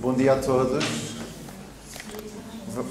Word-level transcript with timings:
Bom 0.00 0.14
dia 0.14 0.34
a 0.34 0.36
todos. 0.36 0.84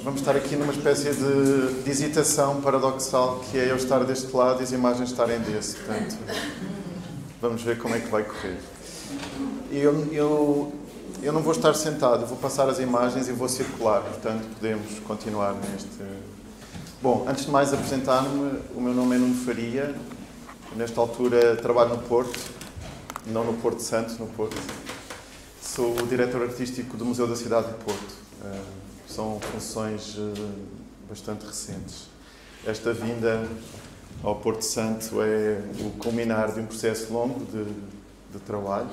Vamos 0.04 0.20
estar 0.20 0.36
aqui 0.36 0.58
numa 0.58 0.74
espécie 0.74 1.14
de, 1.14 1.82
de 1.82 1.90
hesitação 1.90 2.60
paradoxal 2.60 3.40
que 3.50 3.58
é 3.58 3.72
eu 3.72 3.78
estar 3.78 4.04
deste 4.04 4.36
lado 4.36 4.60
e 4.60 4.63
as 4.63 4.73
imagens 4.73 5.12
estarem 5.12 5.39
desse. 5.39 5.78
Portanto, 5.78 6.17
vamos 7.41 7.62
ver 7.62 7.78
como 7.78 7.96
é 7.96 8.01
que 8.01 8.09
vai 8.09 8.25
correr. 8.25 8.57
Eu, 9.71 10.05
eu, 10.12 10.73
eu 11.23 11.31
não 11.31 11.41
vou 11.41 11.54
estar 11.54 11.73
sentado, 11.75 12.25
vou 12.25 12.38
passar 12.38 12.67
as 12.67 12.78
imagens 12.78 13.29
e 13.29 13.31
vou 13.31 13.47
circular, 13.47 14.01
portanto 14.01 14.46
podemos 14.55 14.99
continuar 15.08 15.53
neste. 15.53 15.87
Bom, 17.02 17.26
antes 17.26 17.45
de 17.45 17.52
mais 17.52 17.73
apresentar-me, 17.73 18.59
o 18.76 18.81
meu 18.81 18.94
nome 18.94 19.16
é 19.16 19.20
Nuno 19.20 19.45
Faria. 19.45 19.95
Nesta 20.76 20.99
altura 20.99 21.55
trabalho 21.55 21.91
no 21.91 21.99
Porto, 21.99 22.38
não 23.27 23.45
no 23.45 23.53
Porto 23.53 23.80
Santo, 23.81 24.13
no 24.20 24.27
Porto. 24.27 24.58
Sou 25.77 25.95
o 25.95 26.07
diretor 26.07 26.41
artístico 26.41 26.98
do 26.98 27.05
Museu 27.05 27.27
da 27.27 27.35
Cidade 27.35 27.67
de 27.67 27.75
Porto. 27.75 28.16
Eh, 28.44 28.62
são 29.08 29.40
funções 29.40 30.16
eh, 30.18 30.41
bastante 31.08 31.45
recentes. 31.45 32.08
Esta 32.66 32.91
vinda 32.91 33.48
ao 34.23 34.38
Porto 34.38 34.63
Santo 34.63 35.21
é 35.21 35.62
o 35.80 35.91
culminar 35.99 36.52
de 36.52 36.62
um 36.62 36.66
processo 36.66 37.13
longo 37.13 37.45
de, 37.45 37.63
de 37.63 38.44
trabalho. 38.44 38.90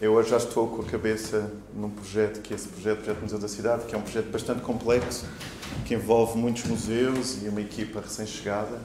Eu 0.00 0.12
hoje 0.12 0.30
já 0.30 0.36
estou 0.36 0.68
com 0.68 0.82
a 0.82 0.84
cabeça 0.84 1.50
num 1.74 1.90
projeto 1.90 2.40
que 2.40 2.54
é 2.54 2.56
esse 2.56 2.68
projeto, 2.68 3.00
o 3.00 3.02
Projeto 3.02 3.20
Museu 3.20 3.38
da 3.40 3.48
Cidade, 3.48 3.86
que 3.86 3.96
é 3.96 3.98
um 3.98 4.02
projeto 4.02 4.30
bastante 4.30 4.60
complexo, 4.60 5.26
que 5.84 5.94
envolve 5.94 6.38
muitos 6.38 6.62
museus 6.66 7.42
e 7.42 7.48
uma 7.48 7.60
equipa 7.60 8.00
recém-chegada, 8.00 8.78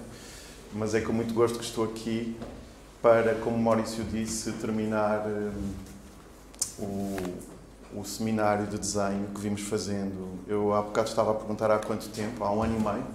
mas 0.73 0.96
é 0.96 1.02
com 1.02 1.13
muito 1.13 1.35
gosto 1.35 1.59
que 1.59 1.66
estou 1.66 1.84
aqui 1.84 2.35
para, 3.02 3.36
como 3.36 3.58
Maurício 3.58 4.04
disse, 4.04 4.52
terminar 4.54 5.26
um, 5.28 5.74
o, 6.80 8.00
o 8.00 8.05
seminário 8.05 8.68
de 8.68 8.78
desenho 8.78 9.28
que 9.34 9.42
vimos 9.42 9.62
fazendo. 9.62 10.40
Eu 10.48 10.74
há 10.74 10.82
bocado 10.82 11.10
estava 11.10 11.32
a 11.32 11.36
perguntar 11.36 11.71
há 11.71 11.80
quanto 11.80 12.10
tempo, 12.10 12.44
há 12.44 12.52
um 12.52 12.63
ano 12.63 12.77
e 12.77 12.84
meio, 12.84 13.05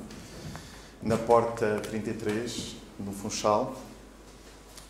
na 1.03 1.17
Porta 1.17 1.81
33, 1.81 2.77
no 2.99 3.13
Funchal, 3.13 3.75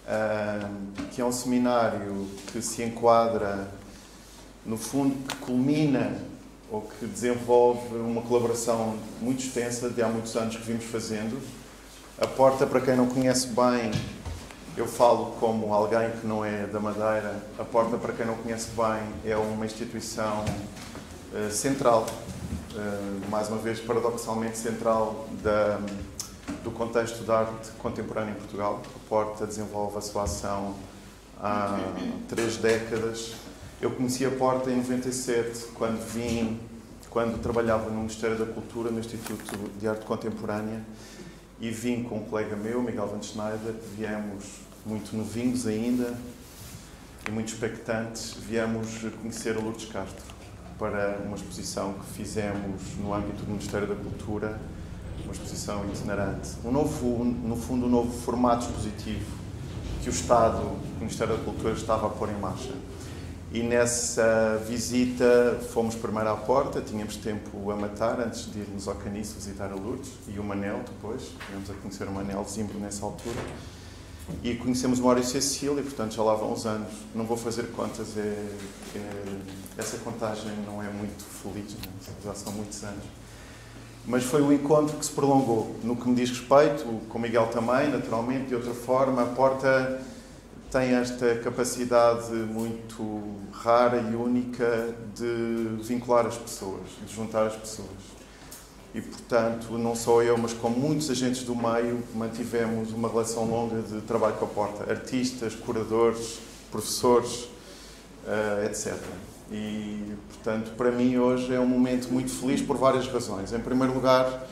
um, 0.06 1.09
que 1.11 1.20
é 1.20 1.25
um 1.25 1.33
seminário 1.33 2.28
que 2.53 2.61
se 2.61 2.83
enquadra, 2.83 3.69
no 4.64 4.77
fundo, 4.77 5.16
que 5.27 5.36
culmina 5.36 6.16
ou 6.70 6.83
que 6.83 7.06
desenvolve 7.06 7.97
uma 7.97 8.22
colaboração 8.22 8.97
muito 9.20 9.42
extensa 9.42 9.91
de 9.91 10.03
há 10.03 10.09
muitos 10.09 10.34
anos 10.36 10.56
que 10.56 10.62
vimos 10.62 10.84
fazendo. 10.84 11.41
A 12.19 12.27
Porta, 12.27 12.66
para 12.66 12.81
quem 12.81 12.97
não 12.97 13.06
conhece 13.06 13.48
bem, 13.48 13.91
eu 14.77 14.87
falo 14.87 15.33
como 15.39 15.73
alguém 15.73 16.11
que 16.12 16.27
não 16.27 16.45
é 16.45 16.67
da 16.67 16.81
Madeira. 16.81 17.42
A 17.59 17.65
Porta, 17.65 17.98
para 17.98 18.12
quem 18.15 18.25
não 18.25 18.37
conhece 18.37 18.70
bem, 18.70 19.31
é 19.31 19.37
uma 19.37 19.67
instituição 19.67 20.45
uh, 21.33 21.51
central, 21.51 22.06
uh, 22.75 23.31
mais 23.31 23.48
uma 23.48 23.59
vez 23.59 23.81
paradoxalmente 23.81 24.56
central, 24.56 25.28
da, 25.43 25.78
do 26.65 26.70
contexto 26.70 27.23
da 27.25 27.41
arte 27.41 27.70
contemporânea 27.78 28.33
em 28.33 28.37
Portugal. 28.37 28.81
A 28.97 29.09
Porta 29.09 29.47
desenvolve 29.47 29.98
a 29.98 30.00
sua 30.00 30.23
ação 30.23 30.75
há 31.39 31.78
três 32.28 32.56
décadas. 32.56 33.34
Eu 33.81 33.91
conheci 33.91 34.25
a 34.25 34.31
Porta 34.31 34.70
em 34.70 34.77
97, 34.77 35.67
quando 35.75 36.00
vim, 36.00 36.59
quando 37.11 37.39
trabalhava 37.43 37.91
no 37.91 37.98
Ministério 37.98 38.39
da 38.39 38.47
Cultura, 38.47 38.91
no 38.91 39.00
Instituto 39.00 39.70
de 39.78 39.87
Arte 39.87 40.06
Contemporânea 40.06 40.83
e 41.62 41.70
vim 41.70 42.03
com 42.03 42.17
um 42.17 42.25
colega 42.25 42.56
meu, 42.56 42.83
Miguel 42.83 43.06
Van 43.06 43.23
Schneider, 43.23 43.73
viemos 43.97 44.61
muito 44.84 45.16
novinhos 45.16 45.66
ainda 45.66 46.16
e 47.27 47.30
muito 47.30 47.48
expectantes, 47.48 48.34
viemos 48.34 49.00
conhecer 49.20 49.56
o 49.56 49.62
Lourdes 49.62 49.88
Castro 49.88 50.25
para 50.78 51.20
uma 51.25 51.36
exposição 51.36 51.94
que 51.94 52.06
fizemos 52.14 52.83
no 52.98 53.14
âmbito 53.14 53.44
do 53.44 53.50
Ministério 53.50 53.86
da 53.86 53.94
Cultura, 53.94 54.60
uma 55.22 55.33
exposição 55.33 55.84
itinerante. 55.86 56.50
Um 56.65 56.72
novo, 56.72 57.25
no 57.25 57.56
fundo, 57.56 57.87
um 57.87 57.88
novo 57.88 58.10
formato 58.22 58.66
expositivo 58.66 59.43
que 60.03 60.09
o 60.09 60.10
Estado, 60.10 60.59
o 60.59 60.99
Ministério 60.99 61.37
da 61.37 61.44
Cultura, 61.44 61.72
estava 61.75 62.09
a 62.09 62.10
pôr 62.10 62.28
em 62.31 62.38
marcha. 62.41 62.72
E 63.53 63.62
nessa 63.62 64.60
visita 64.66 65.60
fomos 65.72 65.94
primeiro 65.94 66.31
à 66.31 66.37
porta, 66.37 66.81
tínhamos 66.81 67.16
tempo 67.16 67.70
a 67.70 67.76
matar 67.76 68.19
antes 68.19 68.50
de 68.50 68.59
irmos 68.59 68.88
ao 68.88 68.97
Caniço 68.97 69.34
visitar 69.34 69.70
a 69.70 69.75
Lourdes 69.75 70.10
e 70.26 70.38
o 70.41 70.43
Manel 70.43 70.81
depois, 70.87 71.31
viemos 71.49 71.70
a 71.70 71.75
conhecer 71.75 72.09
o 72.09 72.12
Manel 72.12 72.44
Zimbro 72.49 72.78
nessa 72.81 73.04
altura. 73.04 73.38
E 74.43 74.54
conhecemos 74.56 74.98
o 74.98 75.03
Maurício 75.03 75.41
Cecília, 75.41 75.82
portanto 75.82 76.15
já 76.15 76.22
lá 76.22 76.34
vão 76.34 76.53
uns 76.53 76.66
anos. 76.66 76.93
Não 77.15 77.25
vou 77.25 77.37
fazer 77.37 77.65
contas, 77.72 78.16
é, 78.16 78.20
é, 78.20 79.37
essa 79.78 79.98
contagem 79.98 80.53
não 80.66 80.82
é 80.82 80.88
muito 80.88 81.25
feliz, 81.25 81.75
né? 81.75 81.93
já 82.25 82.34
são 82.34 82.53
muitos 82.53 82.82
anos. 82.82 83.04
Mas 84.04 84.25
foi 84.25 84.43
um 84.43 84.53
encontro 84.53 84.97
que 84.97 85.04
se 85.04 85.12
prolongou. 85.12 85.76
No 85.84 85.94
que 85.94 86.09
me 86.09 86.15
diz 86.15 86.31
respeito, 86.31 86.84
com 87.09 87.19
Miguel 87.19 87.47
também, 87.48 87.88
naturalmente, 87.88 88.48
de 88.48 88.54
outra 88.54 88.75
forma, 88.75 89.22
a 89.22 89.26
porta 89.26 90.03
tem 90.72 90.94
esta 90.94 91.37
capacidade 91.37 92.32
muito 92.32 93.22
rara 93.53 93.99
e 93.99 94.16
única 94.16 94.94
de 95.14 95.76
vincular 95.82 96.26
as 96.26 96.37
pessoas, 96.37 96.82
de 97.06 97.14
juntar 97.14 97.47
as 97.47 97.54
pessoas. 97.54 98.22
E, 98.94 99.00
portanto, 99.00 99.78
não 99.78 99.97
só 99.97 100.22
eu, 100.22 100.36
mas 100.36 100.53
com 100.53 100.69
muitos 100.69 101.10
agentes 101.10 101.44
do 101.44 101.56
meio, 101.56 102.03
mantivemos 102.14 102.92
uma 102.92 103.08
relação 103.08 103.44
longa 103.47 103.80
de 103.80 104.03
trabalho 104.03 104.34
com 104.34 104.44
a 104.44 104.48
porta. 104.48 104.91
Artistas, 104.91 105.54
curadores, 105.54 106.38
professores, 106.70 107.48
uh, 108.26 108.66
etc. 108.66 108.94
E, 109.50 110.14
portanto, 110.28 110.75
para 110.76 110.91
mim 110.91 111.16
hoje 111.16 111.54
é 111.54 111.60
um 111.60 111.66
momento 111.66 112.10
muito 112.12 112.31
feliz 112.31 112.60
por 112.60 112.76
várias 112.76 113.06
razões. 113.06 113.52
Em 113.52 113.60
primeiro 113.60 113.94
lugar, 113.94 114.47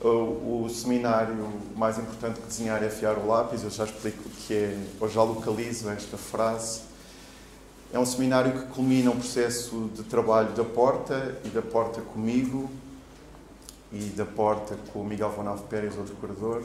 o, 0.00 0.64
o, 0.64 0.68
seminário 0.68 1.52
mais 1.76 1.98
importante 1.98 2.40
que 2.40 2.46
desenhar 2.48 2.82
é 2.82 2.86
afiar 2.86 3.16
o 3.16 3.26
lápis, 3.26 3.62
eu 3.62 3.70
já 3.70 3.84
explico 3.84 4.28
o 4.28 4.30
que 4.30 4.54
é, 4.54 4.78
ou 5.00 5.08
já 5.08 5.22
localizo 5.22 5.88
esta 5.88 6.16
frase. 6.16 6.80
É 7.92 7.98
um 7.98 8.06
seminário 8.06 8.52
que 8.52 8.66
culmina 8.74 9.10
um 9.10 9.16
processo 9.16 9.90
de 9.94 10.02
trabalho 10.02 10.50
da 10.52 10.64
Porta 10.64 11.36
e 11.44 11.48
da 11.48 11.62
Porta 11.62 12.00
comigo 12.00 12.68
e 13.92 14.04
da 14.16 14.24
Porta 14.24 14.76
com 14.92 15.00
o 15.00 15.04
Miguel 15.04 15.30
Vonalvo 15.30 15.64
Pérez, 15.64 15.96
outro 15.96 16.14
curador, 16.16 16.62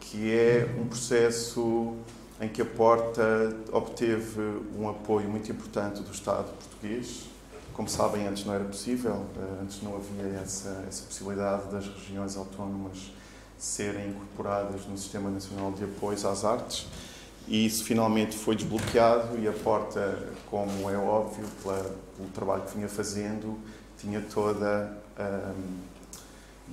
que 0.00 0.34
é 0.34 0.68
um 0.78 0.86
processo 0.86 1.94
em 2.40 2.48
que 2.48 2.60
a 2.60 2.64
Porta 2.66 3.56
obteve 3.70 4.40
um 4.76 4.88
apoio 4.88 5.28
muito 5.28 5.50
importante 5.50 6.02
do 6.02 6.10
Estado 6.10 6.50
português, 6.58 7.32
como 7.72 7.88
sabem, 7.88 8.26
antes 8.26 8.44
não 8.44 8.54
era 8.54 8.64
possível, 8.64 9.24
eh, 9.36 9.62
antes 9.62 9.82
não 9.82 9.96
havia 9.96 10.40
essa, 10.40 10.84
essa 10.86 11.04
possibilidade 11.04 11.70
das 11.70 11.86
regiões 11.86 12.36
autónomas 12.36 13.12
serem 13.58 14.10
incorporadas 14.10 14.84
no 14.86 14.98
Sistema 14.98 15.30
Nacional 15.30 15.72
de 15.72 15.84
Apoios 15.84 16.24
às 16.24 16.44
Artes. 16.44 16.86
E 17.48 17.64
isso 17.64 17.84
finalmente 17.84 18.36
foi 18.36 18.54
desbloqueado 18.54 19.38
e 19.38 19.48
a 19.48 19.52
porta, 19.52 20.28
como 20.50 20.90
é 20.90 20.96
óbvio, 20.96 21.44
pela, 21.62 21.82
pelo 22.16 22.28
trabalho 22.34 22.62
que 22.62 22.76
vinha 22.76 22.88
fazendo, 22.88 23.58
tinha 23.98 24.20
toda, 24.20 24.96
hum, 25.18 25.78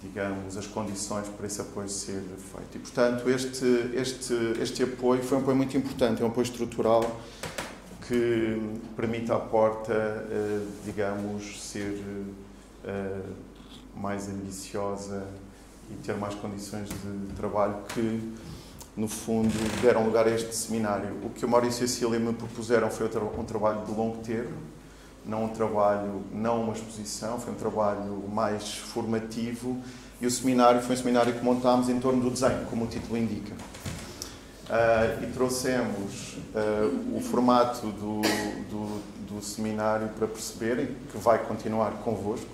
digamos, 0.02 0.58
as 0.58 0.66
condições 0.66 1.28
para 1.28 1.46
esse 1.46 1.62
apoio 1.62 1.90
ser 1.90 2.22
feito. 2.22 2.76
E, 2.76 2.80
portanto, 2.80 3.30
este, 3.30 3.66
este, 3.94 4.34
este 4.62 4.84
apoio 4.84 5.22
foi 5.22 5.38
um 5.38 5.42
apoio 5.42 5.58
muito 5.58 5.76
importante, 5.78 6.22
é 6.22 6.26
um 6.26 6.30
apoio 6.30 6.46
estrutural 6.46 7.20
que 8.08 8.60
permite 8.96 9.32
à 9.32 9.38
porta, 9.38 9.94
eh, 9.94 10.66
digamos, 10.84 11.62
ser 11.62 12.02
eh, 12.84 13.22
mais 13.96 14.28
ambiciosa 14.28 15.28
e 15.92 15.96
ter 15.96 16.16
mais 16.16 16.34
condições 16.36 16.90
de 16.90 17.36
trabalho 17.36 17.76
que, 17.94 18.34
no 18.98 19.08
fundo, 19.08 19.54
deram 19.82 20.06
lugar 20.06 20.28
a 20.28 20.32
este 20.32 20.56
seminário. 20.56 21.18
O 21.24 21.30
que 21.30 21.46
o 21.46 21.50
Maurício 21.50 21.84
e 21.84 21.86
a 21.86 21.88
Cília 21.88 22.20
me 22.20 22.34
propuseram 22.34 22.90
foi 22.90 23.08
um 23.08 23.44
trabalho 23.44 23.86
de 23.86 23.92
longo 23.92 24.18
termo, 24.24 24.58
não 25.26 25.46
um 25.46 25.50
trabalho, 25.50 26.24
não 26.32 26.64
uma 26.64 26.74
exposição, 26.74 27.40
foi 27.40 27.54
um 27.54 27.58
trabalho 27.58 28.24
mais 28.32 28.74
formativo 28.74 29.78
e 30.22 30.26
o 30.26 30.32
seminário 30.32 30.82
foi 30.82 30.96
um 30.96 30.98
seminário 30.98 31.34
que 31.34 31.44
montámos 31.44 31.88
em 31.88 32.00
torno 32.00 32.22
do 32.22 32.30
desenho, 32.30 32.66
como 32.70 32.86
o 32.86 32.88
título 32.88 33.18
indica. 33.18 33.54
Uh, 34.70 35.24
e 35.24 35.28
trouxemos 35.32 36.38
uh, 36.54 37.18
o 37.18 37.22
formato 37.22 37.88
do, 37.88 38.22
do, 38.70 39.02
do, 39.28 39.42
seminário 39.42 40.10
para 40.10 40.28
perceberem 40.28 40.96
que 41.12 41.18
vai 41.18 41.40
continuar 41.40 41.92
convosco 42.04 42.52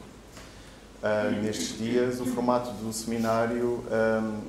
uh, 1.03 1.41
nestes 1.41 1.77
dias. 1.77 2.21
O 2.21 2.25
formato 2.25 2.71
do 2.71 2.94
seminário, 2.94 3.83
um, 4.23 4.39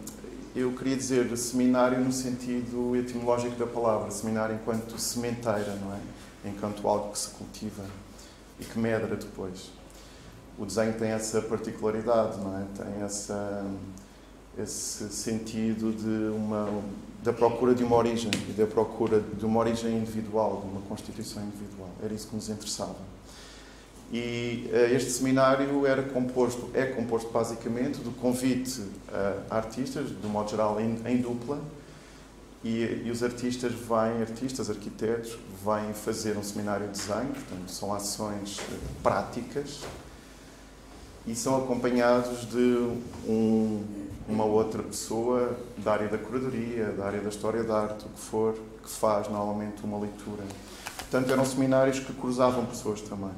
eu 0.55 0.71
queria 0.75 0.95
dizer 0.95 1.37
seminário 1.37 1.99
no 1.99 2.13
sentido 2.13 2.95
etimológico 2.95 3.57
da 3.57 3.67
palavra, 3.67 4.13
seminário 4.13 4.55
enquanto 4.55 4.97
sementeira, 4.97 5.77
não 5.83 5.93
é? 5.93 5.99
Enquanto 6.45 6.87
algo 6.87 7.11
que 7.11 7.19
se 7.19 7.31
cultiva 7.31 7.83
e 8.61 8.65
que 8.65 8.79
medra 8.79 9.17
depois. 9.17 9.71
O 10.59 10.65
desenho 10.65 10.95
tem 10.95 11.11
essa 11.11 11.43
particularidade, 11.43 12.39
não 12.39 12.59
é? 12.59 12.65
Tem 12.77 13.03
essa 13.03 13.65
esse 14.59 15.11
sentido 15.11 15.93
de 15.93 16.35
uma, 16.35 16.83
da 17.23 17.33
procura 17.33 17.75
de 17.75 17.85
uma 17.85 17.97
origem 17.97 18.31
e 18.49 18.53
da 18.53 18.67
procura 18.67 19.21
de 19.21 19.45
uma 19.45 19.61
origem 19.61 19.99
individual, 19.99 20.63
de 20.65 20.71
uma 20.71 20.81
constituição 20.83 21.43
individual. 21.43 21.91
Era 22.03 22.15
isso 22.15 22.29
que 22.29 22.35
nos 22.35 22.49
interessava. 22.49 22.97
E 24.13 24.71
uh, 24.73 24.95
este 24.95 25.11
seminário 25.11 25.85
era 25.85 26.03
composto, 26.03 26.71
é 26.73 26.87
composto 26.87 27.31
basicamente 27.31 27.99
do 28.01 28.13
convite 28.13 28.83
a 29.51 29.57
artistas, 29.57 30.09
de 30.09 30.27
modo 30.27 30.49
geral 30.49 30.81
em, 30.81 30.97
em 31.05 31.19
dupla, 31.19 31.59
e, 32.67 33.05
e, 33.07 33.11
os 33.13 33.23
artistas 33.23 33.73
vêm, 33.73 34.21
artistas, 34.21 34.69
arquitetos, 34.69 35.39
vêm 35.65 35.95
fazer 35.95 36.37
um 36.37 36.43
seminário 36.43 36.89
de 36.89 36.99
desenho, 36.99 37.29
portanto, 37.29 37.71
são 37.71 37.95
ações 37.95 38.59
eh, 38.59 38.77
práticas 39.05 39.83
e 41.25 41.37
são 41.37 41.63
acompanhados 41.63 42.45
de 42.51 42.89
um, 43.29 43.85
uma 44.29 44.45
outra 44.45 44.83
pessoa 44.83 45.57
da 45.79 45.93
área 45.93 46.09
da 46.09 46.19
curadoria, 46.19 46.87
da 46.87 47.07
área 47.07 47.21
da 47.21 47.29
história 47.29 47.63
da 47.63 47.83
arte, 47.83 48.05
o 48.05 48.09
que 48.09 48.21
for, 48.21 48.59
que 48.83 48.91
faz 48.91 49.29
normalmente 49.29 49.85
uma 49.85 50.01
leitura. 50.01 50.43
Portanto, 50.97 51.31
eram 51.31 51.45
seminários 51.45 52.01
que 52.01 52.13
cruzavam 52.15 52.67
pessoas 52.67 53.01
também, 53.01 53.31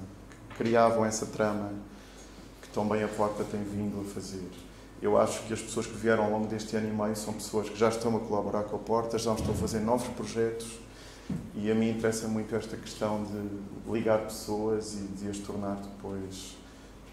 que 0.49 0.57
criavam 0.57 1.05
essa 1.05 1.27
trama 1.27 1.71
que 2.63 2.69
tão 2.71 2.89
bem 2.89 3.05
a 3.05 3.09
Porta 3.09 3.45
tem 3.45 3.63
vindo 3.63 4.01
a 4.01 4.15
fazer. 4.15 4.49
Eu 5.01 5.17
acho 5.17 5.43
que 5.45 5.53
as 5.53 5.61
pessoas 5.61 5.87
que 5.87 5.97
vieram 5.97 6.25
ao 6.25 6.31
longo 6.31 6.47
deste 6.49 6.75
ano 6.77 6.89
e 6.89 6.93
meio 6.93 7.15
são 7.15 7.33
pessoas 7.33 7.69
que 7.69 7.79
já 7.79 7.89
estão 7.89 8.17
a 8.17 8.21
colaborar 8.21 8.65
com 8.65 8.77
a 8.77 8.79
Porta, 8.81 9.17
já 9.17 9.33
estão 9.33 9.53
a 9.53 9.57
fazer 9.57 9.79
novos 9.79 10.09
projetos 10.09 10.67
e 11.55 11.71
a 11.71 11.75
mim 11.75 11.91
interessa 11.91 12.27
muito 12.27 12.55
esta 12.57 12.77
questão 12.77 13.23
de 13.25 13.93
ligar 13.93 14.19
pessoas 14.21 14.95
e 14.95 15.23
de 15.23 15.31
as 15.31 15.39
tornar 15.39 15.77
depois 15.77 16.57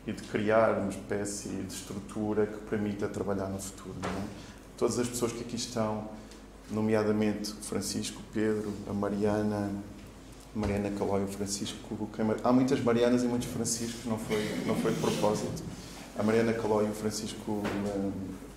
e 0.07 0.13
de 0.13 0.23
criar 0.23 0.79
uma 0.79 0.89
espécie 0.89 1.49
de 1.49 1.73
estrutura 1.73 2.47
que 2.47 2.57
permita 2.69 3.07
trabalhar 3.07 3.47
no 3.47 3.59
futuro. 3.59 3.95
É? 4.03 4.23
Todas 4.77 4.97
as 4.97 5.07
pessoas 5.07 5.31
que 5.31 5.41
aqui 5.41 5.55
estão, 5.55 6.09
nomeadamente 6.71 7.53
Francisco, 7.53 8.21
Pedro, 8.33 8.73
a 8.89 8.93
Mariana, 8.93 9.71
Mariana 10.55 10.89
Calói, 10.97 11.23
o 11.23 11.27
Francisco, 11.27 11.77
há 12.43 12.51
muitas 12.51 12.79
Marianas 12.83 13.23
e 13.23 13.27
muitos 13.27 13.47
Franciscos, 13.47 14.05
não 14.05 14.17
foi, 14.17 14.63
não 14.65 14.75
foi 14.75 14.91
de 14.91 14.99
propósito 14.99 15.63
a 16.17 16.23
Mariana 16.23 16.53
Calói 16.53 16.85
e 16.85 16.89
o 16.89 16.93
Francisco 16.93 17.61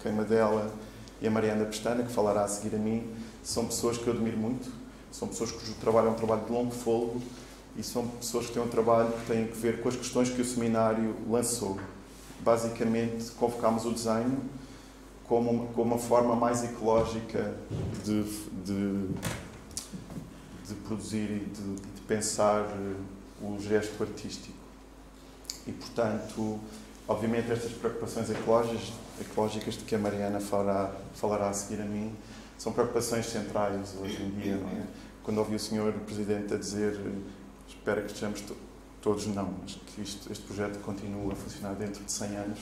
Queimadela 0.01 0.73
e 1.21 1.27
a 1.27 1.31
Mariana 1.31 1.65
Pestana, 1.65 2.05
que 2.05 2.13
falará 2.13 2.45
a 2.45 2.49
seguir 2.49 2.77
a 2.77 2.79
mim, 2.79 3.13
são 3.43 3.67
pessoas 3.67 3.99
que 3.99 4.07
eu 4.07 4.13
admiro 4.13 4.37
muito, 4.37 4.71
são 5.11 5.27
pessoas 5.27 5.51
cujo 5.51 5.75
trabalho 5.75 6.09
é 6.09 6.11
um 6.11 6.15
trabalho 6.15 6.45
de 6.45 6.53
longo 6.53 6.71
fogo 6.71 7.21
e 7.77 7.83
são 7.83 8.07
pessoas 8.07 8.47
que 8.47 8.53
têm 8.53 8.63
um 8.63 8.69
trabalho 8.69 9.11
que 9.11 9.27
tem 9.27 9.45
a 9.45 9.55
ver 9.55 9.81
com 9.81 9.89
as 9.89 9.97
questões 9.97 10.31
que 10.31 10.41
o 10.41 10.45
seminário 10.45 11.17
lançou. 11.29 11.79
Basicamente, 12.41 13.33
convocámos 13.33 13.85
o 13.85 13.91
desenho 13.91 14.41
como 15.27 15.51
uma, 15.51 15.67
como 15.73 15.95
uma 15.95 15.99
forma 15.99 16.37
mais 16.37 16.63
ecológica 16.63 17.55
de, 18.05 18.23
de, 18.65 19.09
de 20.69 20.75
produzir 20.87 21.31
e 21.31 21.39
de, 21.41 21.75
de 21.75 22.01
pensar 22.07 22.65
o 23.43 23.59
gesto 23.61 24.01
artístico. 24.03 24.57
E, 25.67 25.73
portanto, 25.73 26.59
Obviamente, 27.09 27.51
estas 27.51 27.73
preocupações 27.73 28.31
ecológicas, 28.31 28.93
ecológicas 29.19 29.75
de 29.75 29.85
que 29.85 29.95
a 29.95 29.99
Mariana 29.99 30.41
falará, 30.41 30.93
falará 31.15 31.49
a 31.49 31.53
seguir 31.55 31.81
a 31.81 31.87
mim 31.87 32.15
são 32.59 32.73
preocupações 32.73 33.27
centrais 33.27 33.95
hoje 33.99 34.23
em 34.23 34.31
dia. 34.31 34.55
É? 34.55 34.83
Quando 35.23 35.39
ouvi 35.39 35.55
o 35.55 35.59
senhor 35.59 35.93
Presidente 35.93 36.53
a 36.53 36.59
dizer 36.59 37.01
espero 37.67 38.03
que 38.03 38.09
estejamos 38.09 38.41
to 38.43 38.57
todos 39.01 39.27
não, 39.29 39.55
mas 39.63 39.79
que 39.87 40.03
isto, 40.03 40.31
este 40.31 40.45
projeto 40.45 40.81
continue 40.81 41.33
a 41.33 41.37
funcionar 41.37 41.75
dentro 41.75 42.03
de 42.05 42.11
100 42.11 42.37
anos, 42.37 42.59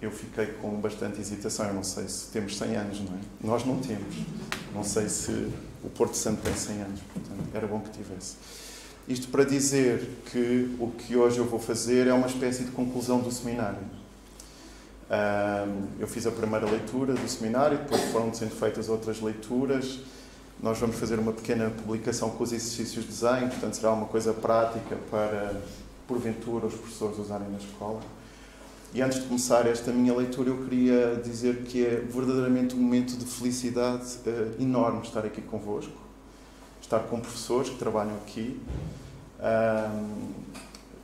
eu 0.00 0.10
fiquei 0.10 0.46
com 0.46 0.80
bastante 0.80 1.20
hesitação. 1.20 1.66
Eu 1.66 1.74
não 1.74 1.84
sei 1.84 2.08
se 2.08 2.26
temos 2.32 2.58
100 2.58 2.76
anos, 2.76 3.00
não 3.00 3.14
é? 3.14 3.20
Nós 3.40 3.64
não 3.64 3.78
temos. 3.78 4.16
Não 4.74 4.82
sei 4.82 5.08
se 5.08 5.30
o 5.84 5.88
Porto 5.90 6.16
Santo 6.16 6.42
tem 6.42 6.54
100 6.54 6.82
anos, 6.82 7.00
portanto, 7.00 7.48
era 7.54 7.66
bom 7.68 7.80
que 7.80 7.90
tivesse. 7.90 8.34
Isto 9.08 9.28
para 9.28 9.44
dizer 9.44 10.08
que 10.30 10.76
o 10.78 10.88
que 10.88 11.16
hoje 11.16 11.38
eu 11.38 11.44
vou 11.44 11.58
fazer 11.58 12.06
é 12.06 12.12
uma 12.12 12.28
espécie 12.28 12.62
de 12.64 12.70
conclusão 12.70 13.18
do 13.18 13.32
seminário. 13.32 13.80
eu 15.98 16.06
fiz 16.06 16.24
a 16.26 16.30
primeira 16.30 16.66
leitura 16.66 17.12
do 17.12 17.28
seminário, 17.28 17.78
depois 17.78 18.00
foram 18.12 18.32
sendo 18.32 18.52
feitas 18.52 18.88
outras 18.88 19.20
leituras. 19.20 19.98
Nós 20.62 20.78
vamos 20.78 20.96
fazer 20.96 21.18
uma 21.18 21.32
pequena 21.32 21.70
publicação 21.70 22.30
com 22.30 22.44
os 22.44 22.52
exercícios 22.52 23.04
de 23.04 23.10
desenho, 23.10 23.48
portanto, 23.48 23.74
será 23.74 23.92
uma 23.92 24.06
coisa 24.06 24.32
prática 24.32 24.96
para, 25.10 25.60
porventura, 26.06 26.66
os 26.66 26.74
professores 26.74 27.18
usarem 27.18 27.48
na 27.48 27.58
escola. 27.58 28.00
E 28.94 29.02
antes 29.02 29.20
de 29.20 29.26
começar 29.26 29.66
esta 29.66 29.90
minha 29.90 30.14
leitura, 30.14 30.50
eu 30.50 30.58
queria 30.58 31.20
dizer 31.24 31.62
que 31.62 31.84
é 31.84 31.96
verdadeiramente 31.96 32.76
um 32.76 32.78
momento 32.78 33.16
de 33.16 33.24
felicidade 33.24 34.18
uh, 34.26 34.62
enorme 34.62 35.00
estar 35.02 35.24
aqui 35.24 35.40
convosco 35.40 36.01
estar 36.96 37.08
com 37.08 37.20
professores 37.20 37.70
que 37.70 37.76
trabalham 37.76 38.14
aqui, 38.16 38.60
um, 39.40 40.32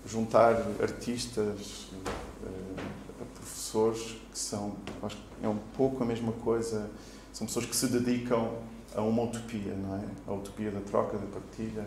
juntar 0.07 0.55
artistas 0.81 1.89
uh, 1.93 3.25
professores 3.35 4.17
que 4.31 4.39
são, 4.39 4.77
acho 5.03 5.17
que 5.17 5.23
é 5.43 5.49
um 5.49 5.59
pouco 5.77 6.03
a 6.03 6.07
mesma 6.07 6.33
coisa, 6.33 6.91
são 7.33 7.47
pessoas 7.47 7.65
que 7.67 7.75
se 7.75 7.87
dedicam 7.89 8.53
a 8.95 9.01
uma 9.01 9.23
utopia, 9.23 9.75
não 9.75 9.97
é? 9.97 10.05
A 10.27 10.33
utopia 10.33 10.71
da 10.71 10.81
troca, 10.81 11.17
da 11.17 11.27
partilha. 11.27 11.87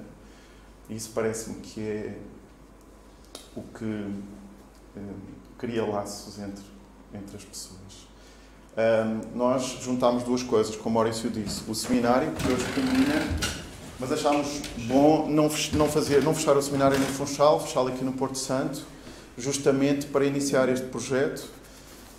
E 0.90 0.96
isso 0.96 1.12
parece-me 1.14 1.62
que 1.62 1.82
é 1.82 2.18
o 3.56 3.62
que 3.62 3.86
uh, 3.86 4.20
cria 5.58 5.86
laços 5.86 6.40
entre, 6.40 6.64
entre 7.14 7.36
as 7.36 7.44
pessoas. 7.44 8.08
Um, 8.78 9.38
nós 9.38 9.64
juntámos 9.82 10.24
duas 10.24 10.42
coisas, 10.42 10.76
como 10.76 10.96
Maurício 10.96 11.30
disse. 11.30 11.70
O 11.70 11.76
seminário, 11.76 12.32
que 12.32 12.48
hoje 12.48 12.66
termina, 12.74 13.61
mas 14.02 14.12
achámos 14.12 14.62
bom 14.88 15.30
não, 15.30 15.48
não, 15.74 15.88
fazer, 15.88 16.24
não 16.24 16.34
fechar 16.34 16.58
o 16.58 16.62
seminário 16.62 16.98
no 16.98 17.06
Funchal, 17.06 17.60
fechá-lo 17.60 17.90
aqui 17.90 18.04
no 18.04 18.14
Porto 18.14 18.36
Santo, 18.36 18.84
justamente 19.38 20.08
para 20.08 20.26
iniciar 20.26 20.68
este 20.70 20.88
projeto, 20.88 21.48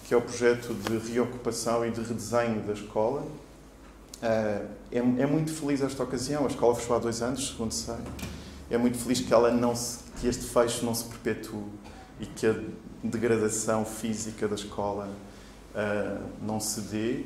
que 0.06 0.14
é 0.14 0.16
o 0.16 0.22
projeto 0.22 0.72
de 0.72 1.12
reocupação 1.12 1.84
e 1.84 1.90
de 1.90 2.00
redesenho 2.00 2.62
da 2.62 2.72
escola. 2.72 3.26
Eh, 4.22 4.62
é, 4.92 4.98
é 4.98 5.26
muito 5.26 5.52
feliz 5.52 5.82
esta 5.82 6.04
ocasião, 6.04 6.44
a 6.44 6.46
escola 6.46 6.76
fechou 6.76 6.94
há 6.94 7.00
dois 7.00 7.20
anos, 7.20 7.48
segundo 7.48 7.72
sei. 7.72 7.96
É 8.70 8.78
muito 8.78 8.96
feliz 8.96 9.20
que, 9.20 9.34
ela 9.34 9.50
não 9.50 9.74
se, 9.74 9.98
que 10.20 10.28
este 10.28 10.44
fecho 10.44 10.84
não 10.86 10.94
se 10.94 11.04
perpetue 11.06 11.64
e 12.20 12.26
que 12.26 12.46
a 12.46 12.54
degradação 13.02 13.84
física 13.84 14.46
da 14.46 14.54
escola 14.54 15.10
uh, 15.74 16.22
não 16.40 16.60
se 16.60 16.80
dê. 16.82 17.24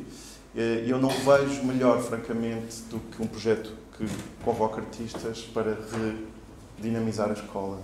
Eh, 0.56 0.84
eu 0.86 0.98
não 0.98 1.10
vejo 1.10 1.62
melhor, 1.62 2.00
francamente, 2.00 2.80
do 2.88 2.98
que 2.98 3.22
um 3.22 3.26
projeto 3.26 3.70
que 3.96 4.06
convoca 4.44 4.80
artistas 4.80 5.40
para 5.42 5.76
redinamizar 6.78 7.30
a 7.30 7.32
escola. 7.32 7.80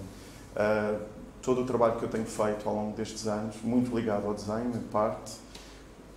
Uh, 0.55 1.01
todo 1.41 1.63
o 1.63 1.65
trabalho 1.65 1.99
que 1.99 2.05
eu 2.05 2.09
tenho 2.09 2.27
feito 2.27 2.69
ao 2.69 2.75
longo 2.75 2.97
destes 2.97 3.27
anos, 3.27 3.57
muito 3.63 3.95
ligado 3.95 4.27
ao 4.27 4.35
desenho, 4.35 4.71
em 4.75 4.83
parte, 4.91 5.33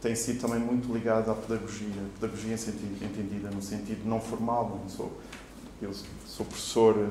tem 0.01 0.15
sido 0.15 0.41
também 0.41 0.59
muito 0.59 0.93
ligado 0.93 1.31
à 1.31 1.33
pedagogia. 1.33 2.01
Pedagogia 2.19 2.53
entendida 2.53 3.49
no 3.49 3.61
sentido 3.61 4.07
não 4.07 4.21
formal. 4.21 4.79
Não 4.81 4.89
sou, 4.89 5.11
eu 5.81 5.91
sou 6.27 6.45
professor 6.45 7.09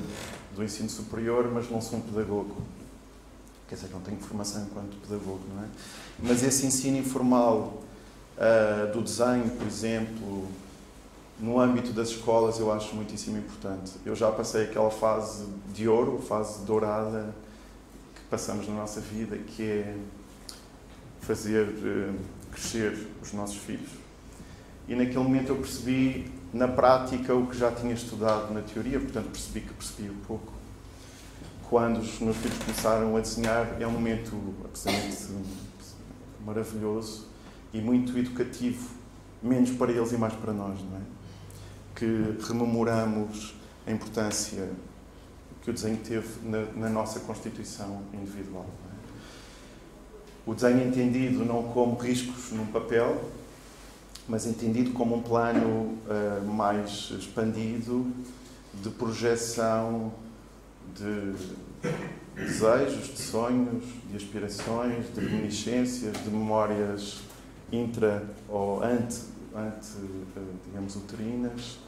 do 0.54 0.62
ensino 0.62 0.88
superior, 0.88 1.50
mas 1.52 1.68
não 1.70 1.80
sou 1.80 1.98
um 1.98 2.02
pedagogo. 2.02 2.54
Quer 3.68 3.76
dizer, 3.76 3.88
não 3.92 4.00
tenho 4.00 4.18
formação 4.18 4.62
enquanto 4.62 4.94
pedagogo, 5.08 5.40
não 5.54 5.64
é? 5.64 5.66
Mas 6.20 6.44
esse 6.44 6.66
ensino 6.66 6.98
informal 6.98 7.82
uh, 8.36 8.92
do 8.92 9.02
desenho, 9.02 9.50
por 9.50 9.66
exemplo, 9.66 10.46
no 11.38 11.58
âmbito 11.58 11.92
das 11.92 12.08
escolas 12.08 12.58
eu 12.58 12.72
acho 12.72 12.94
muitíssimo 12.94 13.38
importante. 13.38 13.92
Eu 14.04 14.14
já 14.14 14.30
passei 14.30 14.64
aquela 14.64 14.90
fase 14.90 15.46
de 15.72 15.88
ouro, 15.88 16.20
fase 16.20 16.64
dourada 16.64 17.34
que 18.14 18.22
passamos 18.30 18.68
na 18.68 18.74
nossa 18.74 19.00
vida, 19.00 19.36
que 19.36 19.62
é 19.62 19.96
fazer 21.20 21.66
uh, 21.66 22.14
crescer 22.50 23.08
os 23.22 23.32
nossos 23.32 23.56
filhos. 23.56 23.90
E 24.86 24.94
naquele 24.94 25.18
momento 25.18 25.50
eu 25.50 25.56
percebi 25.56 26.30
na 26.52 26.68
prática 26.68 27.34
o 27.34 27.46
que 27.46 27.56
já 27.56 27.72
tinha 27.72 27.94
estudado 27.94 28.52
na 28.52 28.60
teoria, 28.60 29.00
portanto 29.00 29.30
percebi 29.30 29.62
que 29.62 29.72
percebi 29.72 30.10
um 30.10 30.20
pouco. 30.26 30.52
Quando 31.68 31.98
os 31.98 32.20
meus 32.20 32.36
filhos 32.36 32.58
começaram 32.58 33.16
a 33.16 33.20
desenhar, 33.20 33.76
é 33.80 33.86
um 33.86 33.90
momento 33.90 34.54
absolutamente 34.64 35.16
maravilhoso 36.44 37.26
e 37.72 37.80
muito 37.80 38.16
educativo, 38.16 38.88
menos 39.42 39.70
para 39.70 39.90
eles 39.90 40.12
e 40.12 40.16
mais 40.16 40.34
para 40.34 40.52
nós, 40.52 40.78
não 40.80 40.98
é? 40.98 41.23
Que 41.94 42.36
rememoramos 42.46 43.54
a 43.86 43.92
importância 43.92 44.68
que 45.62 45.70
o 45.70 45.72
desenho 45.72 45.96
teve 45.98 46.28
na, 46.42 46.62
na 46.76 46.88
nossa 46.88 47.20
constituição 47.20 48.02
individual. 48.12 48.66
É? 48.90 50.50
O 50.50 50.54
desenho 50.54 50.86
entendido 50.86 51.44
não 51.44 51.62
como 51.62 51.96
riscos 51.96 52.52
num 52.52 52.66
papel, 52.66 53.30
mas 54.28 54.46
entendido 54.46 54.92
como 54.92 55.16
um 55.16 55.22
plano 55.22 55.98
uh, 56.06 56.44
mais 56.44 57.10
expandido 57.18 58.06
de 58.74 58.90
projeção 58.90 60.12
de 60.94 61.34
desejos, 62.34 63.14
de 63.14 63.22
sonhos, 63.22 63.84
de 64.10 64.16
aspirações, 64.16 65.14
de 65.14 65.20
reminiscências, 65.20 66.12
de 66.22 66.30
memórias 66.30 67.20
intra 67.72 68.24
ou 68.48 68.82
ante, 68.82 69.20
ante 69.54 69.88
digamos, 70.66 70.96
uterinas. 70.96 71.78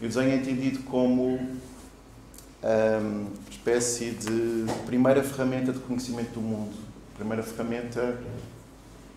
E 0.00 0.04
o 0.04 0.08
desenho 0.08 0.30
é 0.32 0.36
entendido 0.36 0.80
como 0.84 1.38
uma 2.62 3.30
espécie 3.50 4.10
de 4.10 4.66
primeira 4.84 5.22
ferramenta 5.22 5.72
de 5.72 5.78
conhecimento 5.78 6.34
do 6.34 6.40
mundo, 6.40 6.74
primeira 7.16 7.42
ferramenta 7.42 8.18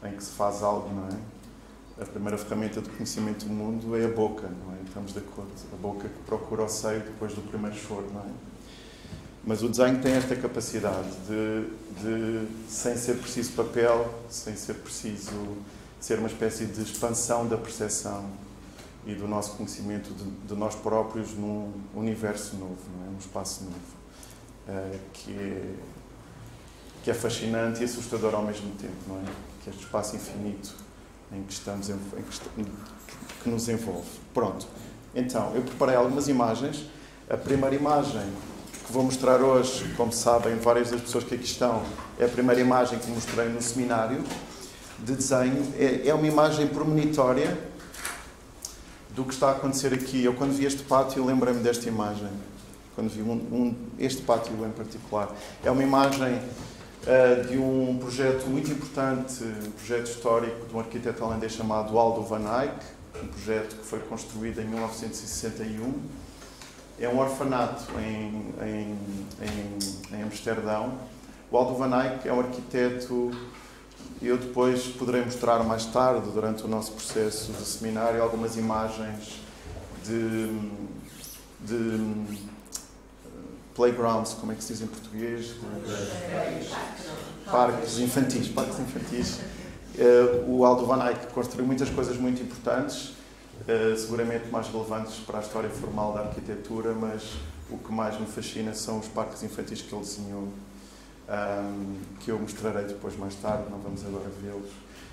em 0.03 0.11
que 0.13 0.23
se 0.23 0.31
faz 0.31 0.63
algo, 0.63 0.89
não 0.93 1.07
é? 1.07 2.01
A 2.01 2.05
primeira 2.05 2.37
ferramenta 2.37 2.81
de 2.81 2.89
conhecimento 2.89 3.45
do 3.45 3.51
mundo 3.51 3.95
é 3.97 4.05
a 4.05 4.07
boca, 4.07 4.47
não 4.47 4.73
é? 4.73 4.77
Estamos 4.87 5.11
de 5.11 5.19
acordo. 5.19 5.51
A 5.73 5.75
boca 5.75 6.07
que 6.07 6.19
procura 6.25 6.63
o 6.63 6.69
seio 6.69 7.01
depois 7.01 7.33
do 7.33 7.41
primeiro 7.41 7.75
choro, 7.75 8.07
não 8.13 8.21
é? 8.21 8.29
Mas 9.43 9.61
o 9.61 9.67
desenho 9.67 9.99
tem 10.01 10.13
esta 10.13 10.35
capacidade 10.35 11.09
de, 11.27 11.65
de, 12.01 12.47
sem 12.69 12.95
ser 12.95 13.15
preciso 13.15 13.51
papel, 13.53 14.13
sem 14.29 14.55
ser 14.55 14.75
preciso 14.75 15.57
ser 15.99 16.19
uma 16.19 16.27
espécie 16.29 16.65
de 16.65 16.81
expansão 16.81 17.47
da 17.47 17.57
percepção 17.57 18.29
e 19.05 19.15
do 19.15 19.27
nosso 19.27 19.53
conhecimento 19.53 20.13
de, 20.13 20.29
de 20.47 20.55
nós 20.55 20.75
próprios 20.75 21.33
num 21.33 21.71
universo 21.95 22.55
novo, 22.57 22.77
é? 23.05 23.19
espaço 23.19 23.63
novo, 23.63 23.75
uh, 24.67 24.99
que, 25.13 25.31
é, 25.31 25.73
que 27.03 27.11
é 27.11 27.13
fascinante 27.13 27.81
e 27.81 27.85
assustador 27.85 28.35
ao 28.35 28.43
mesmo 28.43 28.71
tempo, 28.75 28.95
não 29.07 29.17
é? 29.17 29.23
Que 29.63 29.69
é 29.69 29.73
este 29.73 29.83
espaço 29.83 30.15
infinito 30.15 30.75
em 31.31 31.43
que 31.43 31.53
estamos, 31.53 31.89
em, 31.89 31.93
em 31.93 32.23
que, 32.23 33.43
que 33.43 33.49
nos 33.49 33.67
envolve. 33.69 34.07
Pronto. 34.33 34.67
Então, 35.15 35.53
eu 35.55 35.61
preparei 35.61 35.95
algumas 35.95 36.27
imagens. 36.27 36.85
A 37.29 37.37
primeira 37.37 37.75
imagem 37.75 38.27
que 38.85 38.91
vou 38.91 39.03
mostrar 39.03 39.41
hoje, 39.41 39.93
como 39.95 40.11
sabem, 40.11 40.55
várias 40.55 40.89
das 40.89 41.01
pessoas 41.01 41.23
que 41.23 41.35
aqui 41.35 41.45
estão, 41.45 41.83
é 42.17 42.25
a 42.25 42.29
primeira 42.29 42.59
imagem 42.59 42.97
que 42.97 43.09
mostrei 43.11 43.47
no 43.49 43.61
seminário 43.61 44.23
de 44.99 45.15
desenho. 45.15 45.73
É, 45.77 46.07
é 46.07 46.13
uma 46.13 46.27
imagem 46.27 46.67
premonitória 46.67 47.68
do 49.19 49.25
que 49.25 49.33
está 49.33 49.49
a 49.49 49.51
acontecer 49.51 49.93
aqui. 49.93 50.23
Eu, 50.23 50.33
quando 50.33 50.53
vi 50.53 50.63
este 50.63 50.81
pátio, 50.81 51.25
lembrei-me 51.25 51.59
desta 51.59 51.89
imagem. 51.89 52.29
Quando 52.95 53.09
vi 53.09 53.21
um, 53.21 53.33
um, 53.33 53.75
este 53.99 54.21
pátio 54.21 54.53
em 54.65 54.71
particular. 54.71 55.35
É 55.61 55.69
uma 55.69 55.83
imagem 55.83 56.35
uh, 56.35 57.45
de 57.45 57.57
um 57.57 57.97
projeto 57.99 58.47
muito 58.47 58.71
importante, 58.71 59.43
um 59.43 59.71
projeto 59.71 60.07
histórico 60.07 60.65
de 60.67 60.73
um 60.73 60.79
arquiteto 60.79 61.21
holandês 61.21 61.51
chamado 61.51 61.99
Aldo 61.99 62.23
van 62.23 62.61
Eyck, 62.61 62.77
um 63.21 63.27
projeto 63.27 63.75
que 63.75 63.85
foi 63.85 63.99
construído 63.99 64.61
em 64.61 64.65
1961. 64.65 65.93
É 66.97 67.09
um 67.09 67.19
orfanato 67.19 67.91
em, 67.99 68.53
em, 68.61 68.97
em, 69.41 70.17
em 70.17 70.23
Amsterdão. 70.23 70.93
O 71.51 71.57
Aldo 71.57 71.75
van 71.75 71.91
Eyck 72.03 72.25
é 72.25 72.31
um 72.31 72.39
arquiteto 72.39 73.31
eu 74.21 74.37
depois 74.37 74.83
poderei 74.87 75.23
mostrar 75.23 75.63
mais 75.63 75.85
tarde, 75.85 76.29
durante 76.31 76.63
o 76.63 76.67
nosso 76.67 76.91
processo 76.91 77.53
de 77.53 77.63
seminário, 77.63 78.21
algumas 78.21 78.57
imagens 78.57 79.39
de, 80.05 80.59
de 81.61 82.37
playgrounds, 83.73 84.33
como 84.33 84.51
é 84.51 84.55
que 84.55 84.63
se 84.63 84.73
diz 84.73 84.81
em 84.81 84.87
português? 84.87 85.55
Parques 87.49 87.99
infantis. 87.99 88.49
Parques 88.49 88.79
infantis. 88.79 89.39
Uh, 89.97 90.51
o 90.51 90.65
Aldo 90.65 90.85
Van 90.85 91.05
Eyck 91.07 91.27
construiu 91.27 91.65
muitas 91.65 91.89
coisas 91.89 92.17
muito 92.17 92.41
importantes, 92.41 93.09
uh, 93.61 93.97
seguramente 93.97 94.49
mais 94.49 94.67
relevantes 94.67 95.15
para 95.25 95.39
a 95.39 95.41
história 95.41 95.69
formal 95.69 96.13
da 96.13 96.21
arquitetura, 96.21 96.93
mas 96.93 97.37
o 97.69 97.77
que 97.77 97.91
mais 97.91 98.19
me 98.19 98.25
fascina 98.25 98.73
são 98.73 98.99
os 98.99 99.07
parques 99.07 99.43
infantis 99.43 99.81
que 99.81 99.93
ele 99.93 100.03
desenhou 100.03 100.49
um, 101.29 101.95
que 102.19 102.31
eu 102.31 102.39
mostrarei 102.39 102.85
depois 102.85 103.15
mais 103.17 103.35
tarde, 103.35 103.69
não 103.69 103.79
vamos 103.79 104.03
agora 104.05 104.29
vê-los. 104.41 104.69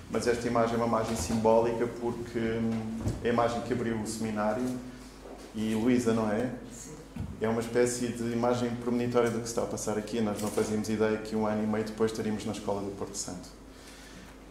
Mas 0.09 0.25
esta 0.25 0.47
imagem 0.47 0.75
é 0.75 0.77
uma 0.77 0.87
imagem 0.87 1.15
simbólica 1.15 1.85
porque 1.99 2.39
hum, 2.39 2.99
é 3.23 3.29
a 3.29 3.33
imagem 3.33 3.61
que 3.61 3.73
abriu 3.73 3.99
o 3.99 4.07
seminário 4.07 4.63
e 5.53 5.75
Luísa, 5.75 6.13
não 6.13 6.31
é? 6.31 6.49
É 7.41 7.47
uma 7.47 7.61
espécie 7.61 8.07
de 8.07 8.31
imagem 8.31 8.69
premonitória 8.77 9.29
do 9.29 9.39
que 9.39 9.45
se 9.45 9.51
está 9.51 9.63
a 9.63 9.65
passar 9.65 9.97
aqui. 9.97 10.21
Nós 10.21 10.41
não 10.41 10.49
fazíamos 10.49 10.89
ideia 10.89 11.17
que 11.17 11.35
um 11.35 11.45
ano 11.45 11.63
e 11.63 11.67
meio 11.67 11.83
depois 11.83 12.11
estaríamos 12.11 12.45
na 12.45 12.53
escola 12.53 12.81
do 12.81 12.91
Porto 12.97 13.15
Santo. 13.15 13.49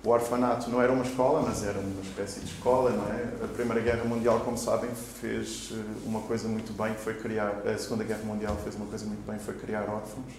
O 0.05 0.11
orfanato 0.11 0.71
não 0.71 0.81
era 0.81 0.93
uma 0.93 1.03
escola, 1.03 1.43
mas 1.43 1.65
era 1.65 1.81
uma 1.81 2.03
espécie 2.03 2.39
de 2.41 2.47
escola, 2.47 2.91
não 2.91 3.09
é? 3.09 3.45
A 3.45 3.49
Primeira 3.49 3.81
Guerra 3.81 4.05
Mundial, 4.05 4.39
como 4.41 4.57
sabem, 4.57 4.91
fez 4.95 5.73
eh, 5.73 5.83
uma 6.05 6.21
coisa 6.21 6.47
muito 6.47 6.73
bem, 6.81 6.95
foi 6.95 7.15
criar... 7.15 7.63
A 7.67 7.77
Segunda 7.77 8.05
Guerra 8.05 8.23
Mundial 8.23 8.57
fez 8.63 8.77
uma 8.77 8.87
coisa 8.87 9.05
muito 9.05 9.27
bem, 9.27 9.37
foi 9.41 9.55
criar 9.55 9.89
órfãos 9.89 10.33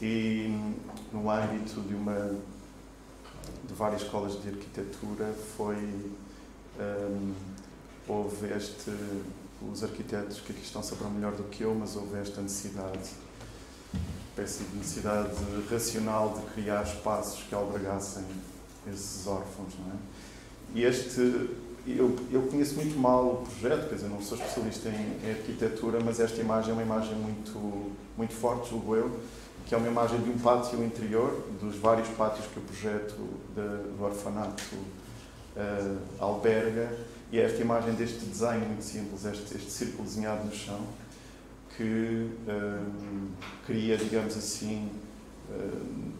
e 0.00 0.48
no 1.12 1.30
âmbito 1.30 1.80
de 1.80 1.94
uma 1.94 2.36
de 3.66 3.74
várias 3.74 4.02
escolas 4.02 4.40
de 4.40 4.48
arquitetura 4.48 5.34
foi 5.56 5.76
um, 6.78 7.34
houve 8.06 8.52
este 8.54 8.92
os 9.70 9.82
arquitetos 9.82 10.40
que 10.40 10.52
aqui 10.52 10.62
estão 10.62 10.82
saberão 10.82 11.10
melhor 11.10 11.32
do 11.32 11.44
que 11.44 11.62
eu 11.62 11.74
mas 11.74 11.96
houve 11.96 12.18
esta 12.18 12.40
necessidade 12.40 13.10
espécie 14.30 14.64
de 14.64 14.76
necessidade 14.76 15.34
racional 15.68 16.38
de 16.38 16.52
criar 16.52 16.84
espaços 16.84 17.42
que 17.42 17.54
albergassem 17.54 18.24
esses 18.86 19.26
órfãos 19.26 19.74
não 19.78 19.92
é? 19.92 19.96
e 20.74 20.84
este 20.84 21.50
eu, 21.86 22.14
eu 22.30 22.42
conheço 22.42 22.74
muito 22.74 22.98
mal 22.98 23.26
o 23.26 23.46
projeto, 23.46 23.88
quer 23.88 23.94
dizer, 23.94 24.08
não 24.08 24.20
sou 24.20 24.36
especialista 24.36 24.90
em, 24.90 25.26
em 25.26 25.30
arquitetura, 25.30 26.00
mas 26.04 26.20
esta 26.20 26.38
imagem 26.38 26.70
é 26.70 26.72
uma 26.74 26.82
imagem 26.82 27.14
muito, 27.14 27.92
muito 28.16 28.34
forte, 28.34 28.70
julgo 28.70 28.94
eu, 28.94 29.20
que 29.68 29.74
é 29.74 29.78
uma 29.78 29.86
imagem 29.86 30.18
de 30.22 30.30
um 30.30 30.38
pátio 30.38 30.82
interior, 30.82 31.44
dos 31.60 31.76
vários 31.76 32.08
pátios 32.08 32.46
que 32.46 32.58
o 32.58 32.62
projeto 32.62 33.14
de, 33.54 33.96
do 33.98 34.02
orfanato 34.02 34.74
uh, 34.74 35.98
alberga, 36.18 36.90
e 37.30 37.38
é 37.38 37.44
esta 37.44 37.60
imagem 37.60 37.92
deste 37.92 38.24
desenho 38.24 38.64
muito 38.64 38.82
simples, 38.82 39.26
este, 39.26 39.56
este 39.58 39.70
círculo 39.70 40.04
desenhado 40.04 40.42
no 40.46 40.54
chão, 40.54 40.80
que 41.76 42.30
uh, 42.48 42.92
cria, 43.66 43.98
digamos 43.98 44.38
assim, 44.38 44.88
uh, 45.50 46.12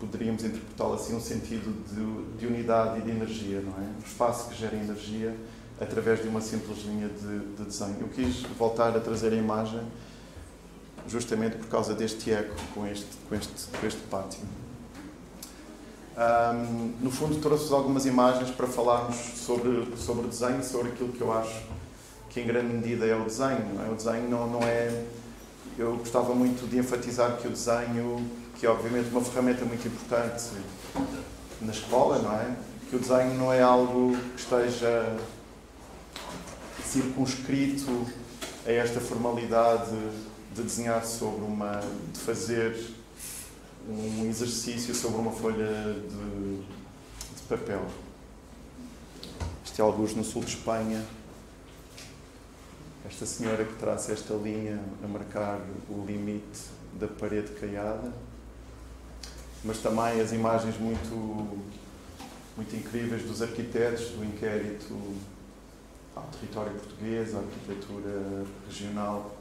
poderíamos 0.00 0.42
interpretá-lo 0.42 0.94
assim, 0.94 1.14
um 1.14 1.20
sentido 1.20 1.76
de, 1.88 2.38
de, 2.38 2.46
unidade 2.46 3.00
e 3.00 3.02
de 3.02 3.10
energia, 3.10 3.60
não 3.60 3.74
é? 3.74 3.90
Um 3.94 4.06
espaço 4.06 4.48
que 4.48 4.56
gera 4.56 4.74
energia 4.74 5.36
através 5.78 6.22
de 6.22 6.28
uma 6.28 6.40
simples 6.40 6.78
linha 6.84 7.08
de, 7.08 7.40
de 7.56 7.62
desenho. 7.62 7.98
Eu 8.00 8.08
quis 8.08 8.40
voltar 8.58 8.96
a 8.96 9.00
trazer 9.00 9.34
a 9.34 9.36
imagem 9.36 9.82
justamente 11.08 11.56
por 11.56 11.68
causa 11.68 11.94
deste 11.94 12.32
eco 12.32 12.54
com 12.74 12.86
este, 12.86 13.06
com 13.28 13.34
este, 13.34 13.66
com 13.80 13.86
este 13.86 14.00
pátio. 14.10 14.40
Um, 16.16 16.94
no 17.02 17.10
fundo, 17.10 17.36
trouxe-vos 17.36 17.72
algumas 17.72 18.06
imagens 18.06 18.50
para 18.50 18.66
falarmos 18.66 19.16
sobre, 19.16 19.86
sobre 19.98 20.26
desenho, 20.28 20.64
sobre 20.64 20.88
aquilo 20.88 21.12
que 21.12 21.20
eu 21.20 21.30
acho 21.30 21.62
que 22.30 22.40
em 22.40 22.46
grande 22.46 22.72
medida 22.72 23.04
é 23.04 23.14
o 23.14 23.24
desenho. 23.24 23.80
É? 23.86 23.90
O 23.90 23.94
desenho 23.94 24.28
não, 24.28 24.48
não 24.48 24.60
é. 24.62 25.04
Eu 25.78 25.96
gostava 25.96 26.34
muito 26.34 26.66
de 26.68 26.78
enfatizar 26.78 27.36
que 27.36 27.46
o 27.46 27.50
desenho, 27.50 28.24
que 28.58 28.64
é 28.64 28.70
obviamente 28.70 29.10
uma 29.10 29.20
ferramenta 29.20 29.64
muito 29.66 29.86
importante 29.86 30.44
na 31.60 31.72
escola, 31.72 32.18
não 32.18 32.32
é? 32.32 32.56
Que 32.88 32.96
o 32.96 32.98
desenho 32.98 33.34
não 33.34 33.52
é 33.52 33.60
algo 33.60 34.16
que 34.34 34.40
esteja 34.40 35.16
circunscrito 36.82 38.06
a 38.66 38.72
esta 38.72 39.00
formalidade 39.00 39.92
de 40.56 40.62
desenhar 40.62 41.04
sobre 41.04 41.44
uma. 41.44 41.80
de 42.12 42.18
fazer 42.18 42.74
um 43.88 44.24
exercício 44.26 44.94
sobre 44.94 45.18
uma 45.18 45.30
folha 45.30 45.66
de, 45.94 46.56
de 46.56 47.42
papel. 47.48 47.86
Isto 49.64 49.80
é 49.80 49.82
alguns 49.82 50.14
no 50.14 50.24
sul 50.24 50.42
de 50.42 50.56
Espanha. 50.56 51.04
Esta 53.06 53.26
senhora 53.26 53.64
que 53.64 53.74
traça 53.74 54.12
esta 54.12 54.34
linha 54.34 54.80
a 55.04 55.06
marcar 55.06 55.60
o 55.88 56.04
limite 56.04 56.62
da 56.94 57.06
parede 57.06 57.52
caiada. 57.52 58.12
Mas 59.62 59.78
também 59.78 60.20
as 60.20 60.32
imagens 60.32 60.78
muito, 60.78 61.62
muito 62.56 62.74
incríveis 62.74 63.22
dos 63.22 63.42
arquitetos 63.42 64.08
do 64.10 64.24
inquérito 64.24 64.96
ao 66.16 66.24
território 66.24 66.72
português, 66.72 67.34
à 67.34 67.38
arquitetura 67.38 68.44
regional 68.66 69.36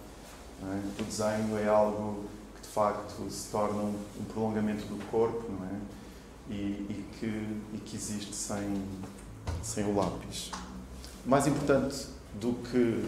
é? 0.64 1.02
O 1.02 1.04
desenho 1.04 1.58
é 1.58 1.68
algo 1.68 2.26
que 2.56 2.62
de 2.62 2.74
facto 2.74 3.30
se 3.30 3.50
torna 3.50 3.82
um, 3.82 3.96
um 4.20 4.24
prolongamento 4.26 4.86
do 4.86 5.04
corpo 5.10 5.52
não 5.52 5.66
é? 5.68 5.80
e, 6.50 6.54
e, 6.54 7.06
que, 7.20 7.26
e 7.74 7.78
que 7.84 7.96
existe 7.96 8.36
sem, 8.36 8.84
sem 9.62 9.86
o 9.86 9.96
lápis. 9.96 10.52
Mais 11.26 11.48
importante 11.48 12.08
do 12.34 12.54
que 12.54 13.04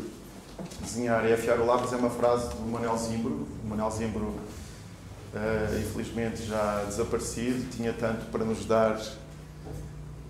desenhar 0.81 1.25
e 1.27 1.33
afiar 1.33 1.59
o 1.59 1.65
lápis 1.65 1.93
é 1.93 1.97
uma 1.97 2.09
frase 2.09 2.49
do 2.49 2.61
Manuel 2.71 2.97
Zimbro. 2.97 3.47
O 3.63 3.67
Manuel 3.67 3.91
Zimbro, 3.91 4.25
uh, 4.25 5.79
infelizmente, 5.79 6.43
já 6.43 6.83
desaparecido, 6.85 7.69
tinha 7.69 7.93
tanto 7.93 8.25
para 8.31 8.43
nos 8.43 8.65
dar 8.65 8.99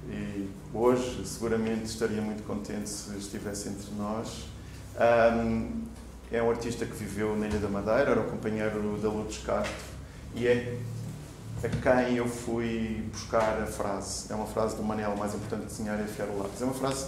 e 0.09 0.50
hoje 0.74 1.25
seguramente 1.25 1.86
estaria 1.86 2.21
muito 2.21 2.45
contente 2.45 2.89
se 2.89 3.15
estivesse 3.17 3.69
entre 3.69 3.91
nós. 3.97 4.45
Um, 5.00 5.87
é 6.31 6.41
um 6.41 6.50
artista 6.50 6.86
que 6.86 6.93
viveu 6.93 7.36
na 7.38 7.48
Ilha 7.48 7.60
da 7.60 7.69
Madeira, 7.69 8.12
era 8.12 8.19
o 8.19 8.25
companheiro 8.25 8.98
da 8.98 9.10
Lourdes 9.10 9.38
Castro 9.39 9.74
e 10.36 10.46
é 10.48 10.77
a 11.63 11.69
quem 11.69 12.17
eu 12.17 12.27
fui 12.27 13.03
buscar 13.12 13.62
a 13.62 13.65
frase. 13.65 14.31
É 14.31 14.36
uma 14.36 14.46
frase 14.46 14.75
do 14.75 14.84
Manel, 14.84 15.15
mais 15.15 15.34
importante 15.34 15.65
desenhar 15.65 16.00
é 16.00 16.03
afiar 16.03 16.27
o 16.27 16.38
lápis. 16.38 16.62
É 16.62 16.65
uma 16.65 16.74
frase, 16.74 17.07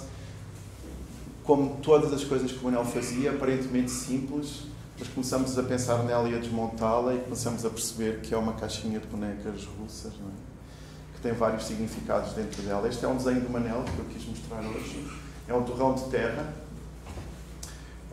como 1.44 1.78
todas 1.82 2.14
as 2.14 2.24
coisas 2.24 2.52
que 2.52 2.60
o 2.60 2.64
Manel 2.64 2.86
fazia, 2.86 3.32
aparentemente 3.32 3.92
simples, 3.92 4.64
mas 4.98 5.08
começamos 5.10 5.58
a 5.58 5.64
pensar 5.64 6.04
nela 6.04 6.28
e 6.30 6.36
a 6.36 6.40
desmontá-la 6.40 7.14
e 7.14 7.20
começamos 7.20 7.66
a 7.66 7.70
perceber 7.70 8.22
que 8.22 8.34
é 8.34 8.38
uma 8.38 8.54
caixinha 8.54 9.00
de 9.00 9.08
bonecas 9.08 9.66
russas, 9.66 10.14
é? 10.14 11.16
que 11.16 11.22
tem 11.22 11.34
vários 11.34 11.66
significados 11.66 12.34
dentro 12.34 12.62
dela. 12.64 12.88
Este 12.88 13.06
é 13.06 13.08
um 13.08 13.18
desenho 13.18 13.42
do 13.42 13.50
Manel 13.50 13.84
que 13.84 14.00
eu 14.00 14.06
quis 14.06 14.26
mostrar 14.26 14.62
hoje. 14.62 15.06
É 15.48 15.54
um 15.54 15.64
torrão 15.64 15.94
de 15.94 16.04
terra. 16.06 16.54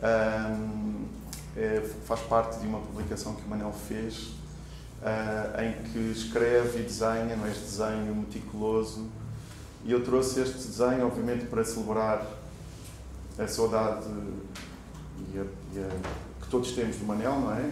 Um, 0.03 0.96
é, 1.57 1.81
faz 2.05 2.21
parte 2.21 2.59
de 2.59 2.67
uma 2.67 2.79
publicação 2.79 3.33
que 3.33 3.43
o 3.43 3.49
Manel 3.49 3.73
fez 3.73 4.27
uh, 5.01 5.61
em 5.61 5.73
que 5.91 5.99
escreve 6.11 6.79
e 6.79 6.83
desenha, 6.83 7.35
não 7.35 7.47
é? 7.47 7.49
este 7.49 7.63
desenho 7.63 8.15
meticuloso. 8.15 9.07
E 9.83 9.91
eu 9.91 10.03
trouxe 10.03 10.39
este 10.39 10.55
desenho, 10.67 11.07
obviamente, 11.07 11.45
para 11.45 11.63
celebrar 11.63 12.25
a 13.39 13.47
saudade 13.47 14.05
e 15.33 15.39
a, 15.39 15.43
e 15.73 15.79
a, 15.79 16.43
que 16.43 16.49
todos 16.49 16.71
temos 16.73 16.97
do 16.97 17.05
Manel, 17.05 17.39
não 17.39 17.51
é? 17.51 17.71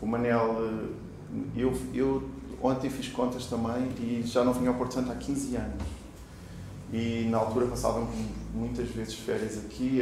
O 0.00 0.06
Manel, 0.06 0.56
eh, 0.64 1.56
eu, 1.56 1.80
eu 1.92 2.28
ontem 2.62 2.88
fiz 2.90 3.08
contas 3.08 3.46
também 3.46 3.92
e 3.98 4.22
já 4.24 4.42
não 4.44 4.52
vinha 4.52 4.70
ao 4.70 4.76
Porto 4.76 4.94
Santo 4.94 5.10
há 5.12 5.14
15 5.14 5.56
anos. 5.56 5.82
E 6.92 7.28
na 7.30 7.38
altura 7.38 7.66
passávamos 7.66 8.10
muitas 8.52 8.88
vezes 8.88 9.14
férias 9.14 9.56
aqui. 9.58 10.00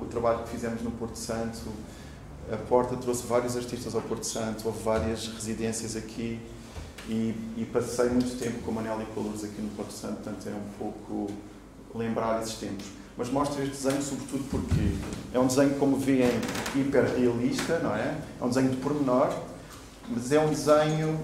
O 0.00 0.04
trabalho 0.06 0.42
que 0.42 0.50
fizemos 0.50 0.82
no 0.82 0.90
Porto 0.90 1.16
Santo 1.16 1.70
a 2.52 2.56
Porta 2.56 2.96
trouxe 2.96 3.26
vários 3.26 3.56
artistas 3.56 3.94
ao 3.94 4.02
Porto 4.02 4.24
Santo, 4.24 4.66
houve 4.66 4.82
várias 4.82 5.26
residências 5.28 5.96
aqui 5.96 6.40
e, 7.08 7.34
e 7.56 7.68
passei 7.72 8.08
muito 8.08 8.38
tempo 8.38 8.62
com 8.62 8.70
o 8.70 8.74
Manel 8.74 9.02
e 9.02 9.04
com 9.06 9.20
a 9.20 9.24
Luz 9.24 9.44
aqui 9.44 9.60
no 9.60 9.70
Porto 9.70 9.92
Santo, 9.92 10.22
portanto 10.22 10.48
é 10.48 10.52
um 10.52 10.78
pouco 10.78 11.26
lembrar 11.94 12.42
esses 12.42 12.54
tempos. 12.54 12.86
Mas 13.16 13.28
mostro 13.28 13.62
este 13.62 13.76
desenho 13.76 14.02
sobretudo 14.02 14.44
porque 14.50 14.94
é 15.34 15.38
um 15.38 15.46
desenho, 15.46 15.74
como 15.74 15.96
veem, 15.96 16.40
hiperrealista, 16.74 17.78
não 17.80 17.94
é? 17.94 18.16
É 18.40 18.44
um 18.44 18.48
desenho 18.48 18.70
de 18.70 18.76
pormenor, 18.76 19.32
mas 20.08 20.32
é 20.32 20.40
um 20.40 20.48
desenho 20.48 21.18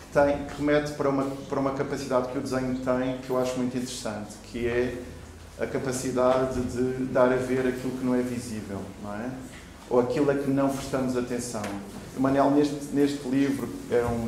que, 0.00 0.18
tem, 0.18 0.46
que 0.46 0.58
remete 0.58 0.92
para 0.92 1.08
uma, 1.08 1.24
para 1.24 1.60
uma 1.60 1.72
capacidade 1.72 2.28
que 2.28 2.38
o 2.38 2.40
desenho 2.40 2.76
tem 2.76 3.18
que 3.18 3.30
eu 3.30 3.38
acho 3.38 3.56
muito 3.56 3.76
interessante, 3.76 4.34
que 4.44 4.66
é 4.66 5.02
a 5.60 5.66
capacidade 5.66 6.60
de 6.60 7.04
dar 7.06 7.32
a 7.32 7.36
ver 7.36 7.66
aquilo 7.66 7.98
que 7.98 8.04
não 8.04 8.14
é 8.14 8.22
visível, 8.22 8.80
não 9.02 9.14
é? 9.14 9.30
Ou 9.92 10.00
aquilo 10.00 10.30
a 10.30 10.34
que 10.34 10.50
não 10.50 10.70
prestamos 10.70 11.18
atenção. 11.18 11.60
Manel, 12.18 12.50
neste, 12.50 12.86
neste 12.94 13.28
livro, 13.28 13.68
é 13.90 14.02
um, 14.06 14.26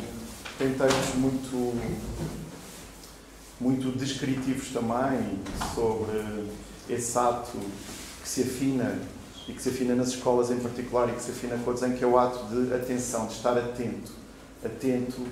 tem 0.58 0.74
textos 0.74 1.14
muito, 1.14 1.74
muito 3.58 3.90
descritivos 3.96 4.68
também 4.68 5.38
sobre 5.74 6.50
esse 6.88 7.18
ato 7.18 7.58
que 8.22 8.28
se 8.28 8.42
afina 8.42 8.98
e 9.48 9.54
que 9.54 9.62
se 9.62 9.70
afina 9.70 9.94
nas 9.94 10.08
escolas 10.08 10.50
em 10.50 10.58
particular 10.58 11.08
e 11.08 11.12
que 11.12 11.22
se 11.22 11.30
afina 11.30 11.56
com 11.56 11.70
o 11.70 11.74
desenho, 11.74 11.96
que 11.96 12.04
é 12.04 12.06
o 12.06 12.18
ato 12.18 12.44
de 12.44 12.74
atenção, 12.74 13.26
de 13.26 13.32
estar 13.32 13.56
atento, 13.56 14.12
atento 14.62 15.26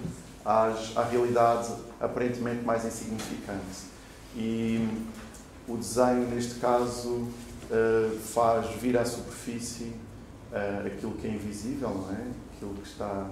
às, 0.45 0.97
à 0.97 1.05
realidade 1.05 1.73
aparentemente 2.01 2.65
mais 2.65 2.87
insignificante. 2.87 3.93
E 4.35 4.89
o 5.69 5.77
desenho, 5.77 6.27
neste 6.29 6.55
caso, 6.55 7.29
eh, 7.71 8.11
faz 8.33 8.67
vir 8.81 8.97
à 8.97 9.05
superfície 9.05 9.93
uh, 10.53 10.87
aquilo 10.87 11.13
que 11.13 11.27
é 11.27 11.31
invisível, 11.31 11.89
não 11.89 12.11
é? 12.11 12.27
Aquilo 12.55 12.75
que 12.75 12.87
está, 12.87 13.31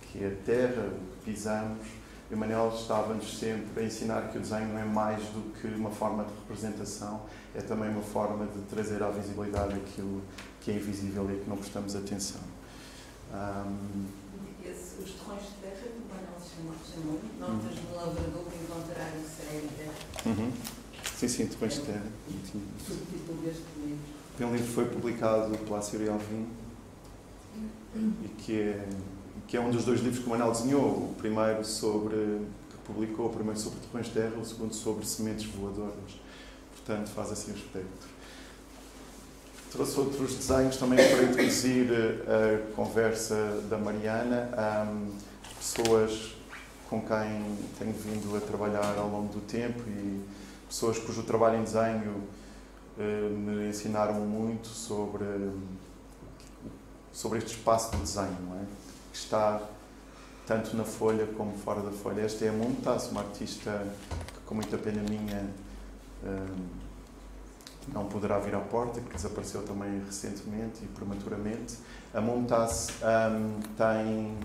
que 0.00 0.24
é 0.24 0.28
a 0.28 0.44
terra, 0.44 0.88
o 0.88 1.16
que 1.16 1.32
pisamos. 1.32 1.86
E 2.30 2.34
o 2.34 2.38
Manel 2.38 2.72
estava-nos 2.74 3.38
sempre 3.38 3.82
a 3.82 3.86
ensinar 3.86 4.30
que 4.30 4.38
o 4.38 4.40
desenho 4.40 4.68
não 4.68 4.78
é 4.78 4.84
mais 4.84 5.22
do 5.24 5.52
que 5.52 5.66
uma 5.66 5.90
forma 5.90 6.24
de 6.24 6.30
representação, 6.30 7.22
é 7.54 7.60
também 7.60 7.90
uma 7.90 8.00
forma 8.00 8.46
de 8.46 8.62
trazer 8.70 9.02
à 9.02 9.10
visibilidade 9.10 9.74
aquilo 9.74 10.22
que 10.62 10.70
é 10.70 10.74
invisível 10.76 11.30
e 11.30 11.40
que 11.40 11.50
não 11.50 11.58
prestamos 11.58 11.94
atenção. 11.94 12.40
Um, 13.34 14.06
Esse, 14.64 15.02
os 15.02 15.10
torrões 15.12 15.42
de 15.42 15.54
terra 15.60 15.82
que 15.82 15.98
o 15.98 16.08
Manel 16.08 16.38
chamou, 16.40 16.74
chamou 16.82 17.20
notas 17.38 17.78
uhum. 17.78 17.84
do 17.84 17.96
lavrador 17.96 18.44
que 18.44 18.64
encontrar 18.64 19.12
o 19.12 19.20
e 19.20 19.68
terra. 19.76 19.92
Uhum. 20.24 20.52
Sim, 21.14 21.28
sim, 21.28 21.46
torrões 21.48 21.74
de 21.74 21.80
terra. 21.80 22.06
Subtítulo 22.86 23.42
deste 23.42 23.64
livro. 23.84 24.21
Tem 24.36 24.46
um 24.46 24.52
livro 24.52 24.66
que 24.66 24.72
foi 24.72 24.84
publicado 24.86 25.56
pela 25.58 25.82
Síria 25.82 26.12
Alvim 26.12 26.46
e 27.94 28.28
que 28.38 28.60
é, 28.60 28.88
que 29.46 29.56
é 29.56 29.60
um 29.60 29.70
dos 29.70 29.84
dois 29.84 30.00
livros 30.00 30.20
que 30.20 30.26
o 30.26 30.30
Manuel 30.30 30.52
desenhou. 30.52 30.86
O 30.86 31.14
primeiro 31.18 31.64
sobre, 31.64 32.16
que 32.70 32.76
publicou, 32.84 33.26
o 33.26 33.30
primeiro 33.30 33.58
sobre 33.58 33.80
torrões 33.80 34.06
de 34.06 34.12
terra, 34.12 34.32
o 34.40 34.44
segundo 34.44 34.74
sobre 34.74 35.04
sementes 35.04 35.46
voadoras. 35.46 36.20
Portanto, 36.74 37.08
faz 37.10 37.30
assim 37.30 37.52
o 37.52 37.54
espectro. 37.54 38.08
Trouxe 39.70 40.00
outros 40.00 40.34
desenhos 40.34 40.76
também 40.76 40.98
para 40.98 41.22
introduzir 41.24 41.88
a 42.26 42.74
conversa 42.74 43.62
da 43.68 43.78
Mariana. 43.78 44.50
Um, 44.86 45.12
pessoas 45.58 46.34
com 46.90 47.00
quem 47.00 47.56
tenho 47.78 47.94
vindo 47.94 48.36
a 48.36 48.40
trabalhar 48.40 48.98
ao 48.98 49.08
longo 49.08 49.32
do 49.32 49.40
tempo 49.40 49.80
e 49.88 50.20
pessoas 50.68 50.98
cujo 50.98 51.22
trabalho 51.22 51.58
em 51.58 51.62
desenho 51.62 52.20
eh, 52.20 52.41
me 52.98 53.68
ensinaram 53.68 54.14
muito 54.14 54.68
sobre, 54.68 55.24
sobre 57.12 57.38
este 57.38 57.56
espaço 57.56 57.90
do 57.92 57.98
desenho, 57.98 58.36
não 58.48 58.56
é? 58.56 58.64
que 59.12 59.18
está 59.18 59.60
tanto 60.46 60.76
na 60.76 60.84
folha 60.84 61.26
como 61.36 61.56
fora 61.58 61.80
da 61.80 61.90
folha. 61.90 62.22
Esta 62.22 62.44
é 62.44 62.48
a 62.48 62.52
Montas, 62.52 63.10
uma 63.10 63.20
artista 63.20 63.86
que, 64.34 64.40
com 64.46 64.54
muita 64.54 64.76
pena 64.76 65.02
minha, 65.02 65.48
eh, 66.24 66.54
não 67.88 68.06
poderá 68.06 68.38
vir 68.38 68.54
à 68.54 68.60
porta, 68.60 69.00
que 69.00 69.14
desapareceu 69.14 69.62
também 69.62 70.02
recentemente 70.04 70.84
e 70.84 70.86
prematuramente. 70.88 71.76
A 72.14 72.20
Montas 72.20 72.88
um, 73.02 73.60
tem 73.76 74.36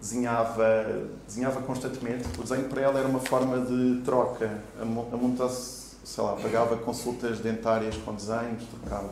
desenhava 0.00 1.08
desenhava 1.26 1.62
constantemente. 1.62 2.28
O 2.38 2.42
desenho 2.42 2.68
para 2.68 2.82
ela 2.82 2.98
era 2.98 3.08
uma 3.08 3.20
forma 3.20 3.64
de 3.64 4.02
troca. 4.04 4.62
A 4.80 4.84
Montas 4.84 5.83
sei 6.04 6.22
lá, 6.22 6.36
pagava 6.36 6.76
consultas 6.76 7.40
dentárias 7.40 7.96
com 7.96 8.14
desenhos, 8.14 8.64
trocava, 8.68 9.10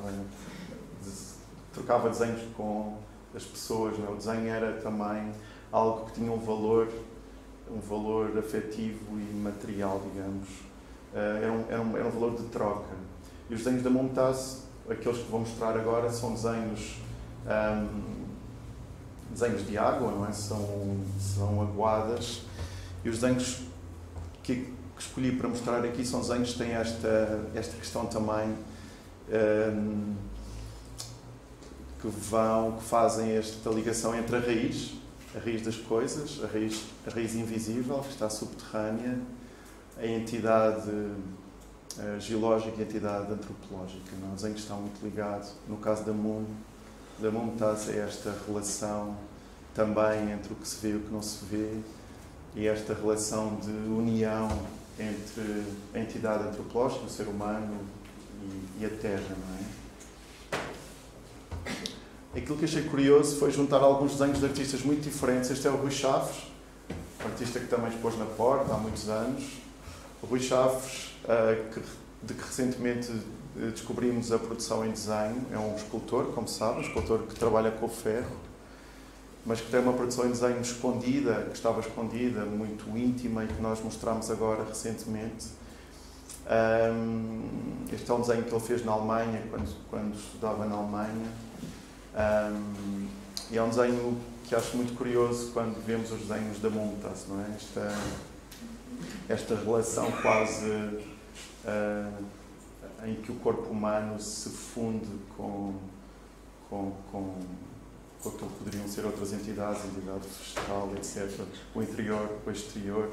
trocava 1.72 2.08
desenhos 2.10 2.42
com 2.54 2.98
as 3.34 3.44
pessoas. 3.44 3.96
Né? 3.98 4.06
O 4.10 4.16
desenho 4.16 4.46
era 4.48 4.74
também 4.80 5.32
algo 5.72 6.04
que 6.06 6.12
tinha 6.12 6.30
um 6.30 6.38
valor, 6.38 6.88
um 7.70 7.80
valor 7.80 8.38
afetivo 8.38 9.18
e 9.18 9.34
material, 9.34 10.02
digamos. 10.12 10.48
Eh, 11.14 11.40
era 11.42 11.52
um, 11.52 11.64
era 11.68 11.80
um, 11.80 11.96
era 11.96 12.06
um 12.06 12.10
valor 12.10 12.36
de 12.36 12.44
troca. 12.44 12.94
E 13.48 13.54
os 13.54 13.64
desenhos 13.64 13.82
da 13.82 13.90
Mumtaz, 13.90 14.66
aqueles 14.88 15.18
que 15.18 15.30
vou 15.30 15.40
mostrar 15.40 15.74
agora, 15.76 16.10
são 16.10 16.34
desenhos. 16.34 16.98
Um, 17.46 18.22
desenhos 19.30 19.66
de 19.66 19.78
água, 19.78 20.10
não 20.10 20.26
é? 20.26 20.32
São, 20.32 21.00
são 21.18 21.62
aguadas. 21.62 22.42
E 23.02 23.08
os 23.08 23.18
desenhos 23.18 23.62
que 24.42 24.74
que 25.02 25.08
escolhi 25.08 25.32
para 25.32 25.48
mostrar 25.48 25.84
aqui 25.84 26.04
são 26.06 26.20
desenhos 26.20 26.52
que 26.52 26.58
têm 26.58 26.72
esta, 26.72 27.40
esta 27.54 27.76
questão 27.76 28.06
também 28.06 28.54
um, 29.28 30.14
que 32.00 32.08
vão, 32.08 32.72
que 32.72 32.84
fazem 32.84 33.32
esta 33.32 33.70
ligação 33.70 34.16
entre 34.16 34.36
a 34.36 34.40
raiz, 34.40 34.94
a 35.34 35.38
raiz 35.38 35.62
das 35.62 35.76
coisas, 35.76 36.40
a 36.42 36.46
raiz, 36.46 36.84
a 37.06 37.10
raiz 37.10 37.34
invisível, 37.34 37.98
que 38.00 38.10
está 38.10 38.28
subterrânea, 38.30 39.18
a 39.98 40.06
entidade 40.06 40.90
a 41.98 42.18
geológica 42.18 42.76
e 42.78 42.80
a 42.80 42.86
entidade 42.86 43.32
antropológica. 43.32 44.16
Não? 44.20 44.30
É? 44.30 44.32
O 44.32 44.34
desenho 44.34 44.56
está 44.56 44.74
muito 44.74 45.02
ligado, 45.04 45.52
no 45.68 45.76
caso 45.76 46.04
da 46.04 46.12
Moon, 46.12 46.44
da 47.18 47.30
Moon 47.30 47.52
está 47.52 47.72
a 47.72 47.96
esta 47.96 48.34
relação 48.46 49.16
também 49.74 50.32
entre 50.32 50.52
o 50.52 50.56
que 50.56 50.66
se 50.66 50.80
vê 50.80 50.92
e 50.92 50.96
o 50.96 51.00
que 51.00 51.12
não 51.12 51.22
se 51.22 51.44
vê, 51.44 51.80
e 52.54 52.66
esta 52.66 52.94
relação 52.94 53.56
de 53.56 53.70
união 53.70 54.48
entre 54.98 55.64
a 55.94 55.98
entidade 55.98 56.48
antropológica, 56.48 57.04
o 57.04 57.08
ser 57.08 57.28
humano 57.28 57.78
e, 58.42 58.82
e 58.82 58.86
a 58.86 58.90
Terra, 58.90 59.36
não 59.36 59.56
é? 59.56 59.82
Aquilo 62.34 62.56
que 62.56 62.64
achei 62.64 62.82
curioso 62.84 63.36
foi 63.36 63.50
juntar 63.50 63.82
alguns 63.82 64.12
desenhos 64.12 64.38
de 64.38 64.46
artistas 64.46 64.82
muito 64.82 65.02
diferentes. 65.02 65.50
Este 65.50 65.66
é 65.66 65.70
o 65.70 65.76
Rui 65.76 65.90
Chaves, 65.90 66.44
um 67.22 67.26
artista 67.26 67.60
que 67.60 67.66
também 67.66 67.90
expôs 67.90 68.18
na 68.18 68.24
Porta 68.24 68.72
há 68.72 68.78
muitos 68.78 69.08
anos. 69.08 69.44
O 70.22 70.26
Rui 70.26 70.40
Chaves, 70.40 71.12
que, 71.72 71.80
de 72.22 72.34
que 72.34 72.42
recentemente 72.42 73.12
eh, 73.56 73.66
descobrimos 73.66 74.32
a 74.32 74.38
produção 74.38 74.86
em 74.86 74.92
desenho, 74.92 75.46
é 75.52 75.58
um 75.58 75.76
escultor, 75.76 76.32
como 76.32 76.48
sabem, 76.48 76.78
um 76.78 76.80
escultor 76.80 77.24
que 77.24 77.34
trabalha 77.34 77.70
com 77.70 77.84
o 77.84 77.88
ferro 77.88 78.34
mas 79.44 79.60
que 79.60 79.70
tem 79.70 79.80
uma 79.80 79.92
produção 79.92 80.26
em 80.26 80.30
desenho 80.30 80.60
escondida, 80.60 81.46
que 81.50 81.56
estava 81.56 81.80
escondida, 81.80 82.44
muito 82.44 82.88
íntima 82.96 83.44
e 83.44 83.48
que 83.48 83.60
nós 83.60 83.82
mostramos 83.82 84.30
agora 84.30 84.64
recentemente. 84.64 85.46
Um, 86.46 87.48
este 87.92 88.10
é 88.10 88.14
um 88.14 88.20
desenho 88.20 88.44
que 88.44 88.54
ele 88.54 88.60
fez 88.60 88.84
na 88.84 88.92
Alemanha, 88.92 89.42
quando, 89.50 89.76
quando 89.90 90.14
estudava 90.14 90.64
na 90.66 90.76
Alemanha. 90.76 91.32
Um, 92.14 93.08
e 93.50 93.58
é 93.58 93.62
um 93.62 93.68
desenho 93.68 94.18
que 94.44 94.54
acho 94.54 94.76
muito 94.76 94.94
curioso 94.96 95.50
quando 95.52 95.82
vemos 95.84 96.10
os 96.12 96.20
desenhos 96.20 96.58
da 96.60 96.70
Montas, 96.70 97.26
não 97.28 97.40
é? 97.40 97.46
Esta, 97.56 97.98
esta 99.28 99.54
relação 99.56 100.10
quase 100.20 100.70
uh, 100.70 102.24
em 103.04 103.14
que 103.16 103.32
o 103.32 103.34
corpo 103.36 103.70
humano 103.70 104.20
se 104.20 104.48
funde 104.50 105.08
com, 105.36 105.74
com, 106.68 106.92
com, 107.10 107.34
que 108.30 108.44
poderiam 108.44 108.86
ser 108.86 109.04
outras 109.04 109.32
entidades, 109.32 109.84
entidade 109.84 110.26
vegetal, 110.28 110.92
etc., 110.96 111.44
o 111.74 111.82
interior, 111.82 112.38
o 112.46 112.50
exterior. 112.50 113.10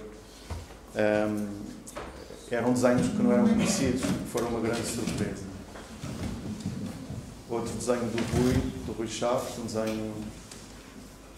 Um, 0.95 1.49
eram 2.51 2.73
desenhos 2.73 3.07
que 3.07 3.21
não 3.21 3.31
eram 3.31 3.47
conhecidos, 3.47 4.01
foram 4.31 4.47
uma 4.49 4.59
grande 4.59 4.85
surpresa. 4.85 5.43
Outro 7.49 7.73
desenho 7.73 8.05
do 8.05 8.37
Rui, 8.37 8.53
do 8.85 8.91
Rui 8.93 9.07
Chaves, 9.07 9.57
um 9.57 9.65
desenho 9.65 10.13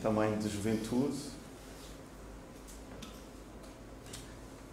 também 0.01 0.37
de 0.37 0.49
juventude. 0.49 1.17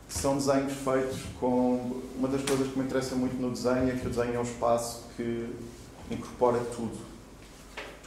São 0.08 0.37
desenhos 0.37 0.72
feitos 0.72 1.20
com. 1.38 2.02
Uma 2.16 2.28
das 2.28 2.42
coisas 2.42 2.72
que 2.72 2.78
me 2.78 2.84
interessa 2.84 3.14
muito 3.14 3.40
no 3.40 3.50
desenho 3.50 3.90
é 3.90 3.96
que 3.96 4.06
o 4.06 4.11
desenho 4.11 4.34
é 4.34 4.38
um 4.38 4.42
espaço 4.42 5.04
que 5.16 5.48
incorpora 6.11 6.58
tudo. 6.74 6.98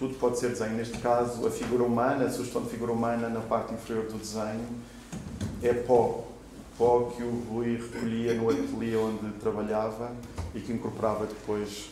Tudo 0.01 0.15
pode 0.15 0.39
ser 0.39 0.49
desenho. 0.49 0.77
Neste 0.77 0.97
caso, 0.97 1.45
a 1.45 1.51
figura 1.51 1.83
humana, 1.83 2.25
a 2.25 2.29
sugestão 2.31 2.63
de 2.63 2.71
figura 2.71 2.91
humana 2.91 3.29
na 3.29 3.41
parte 3.41 3.71
inferior 3.71 4.07
do 4.07 4.17
desenho 4.17 4.67
é 5.61 5.75
pó. 5.75 6.25
Pó 6.75 7.11
que 7.15 7.21
o 7.21 7.43
Rui 7.47 7.77
recolhia 7.77 8.33
no 8.33 8.49
ateliê 8.49 8.95
onde 8.95 9.31
trabalhava 9.33 10.11
e 10.55 10.59
que 10.59 10.73
incorporava 10.73 11.27
depois 11.27 11.91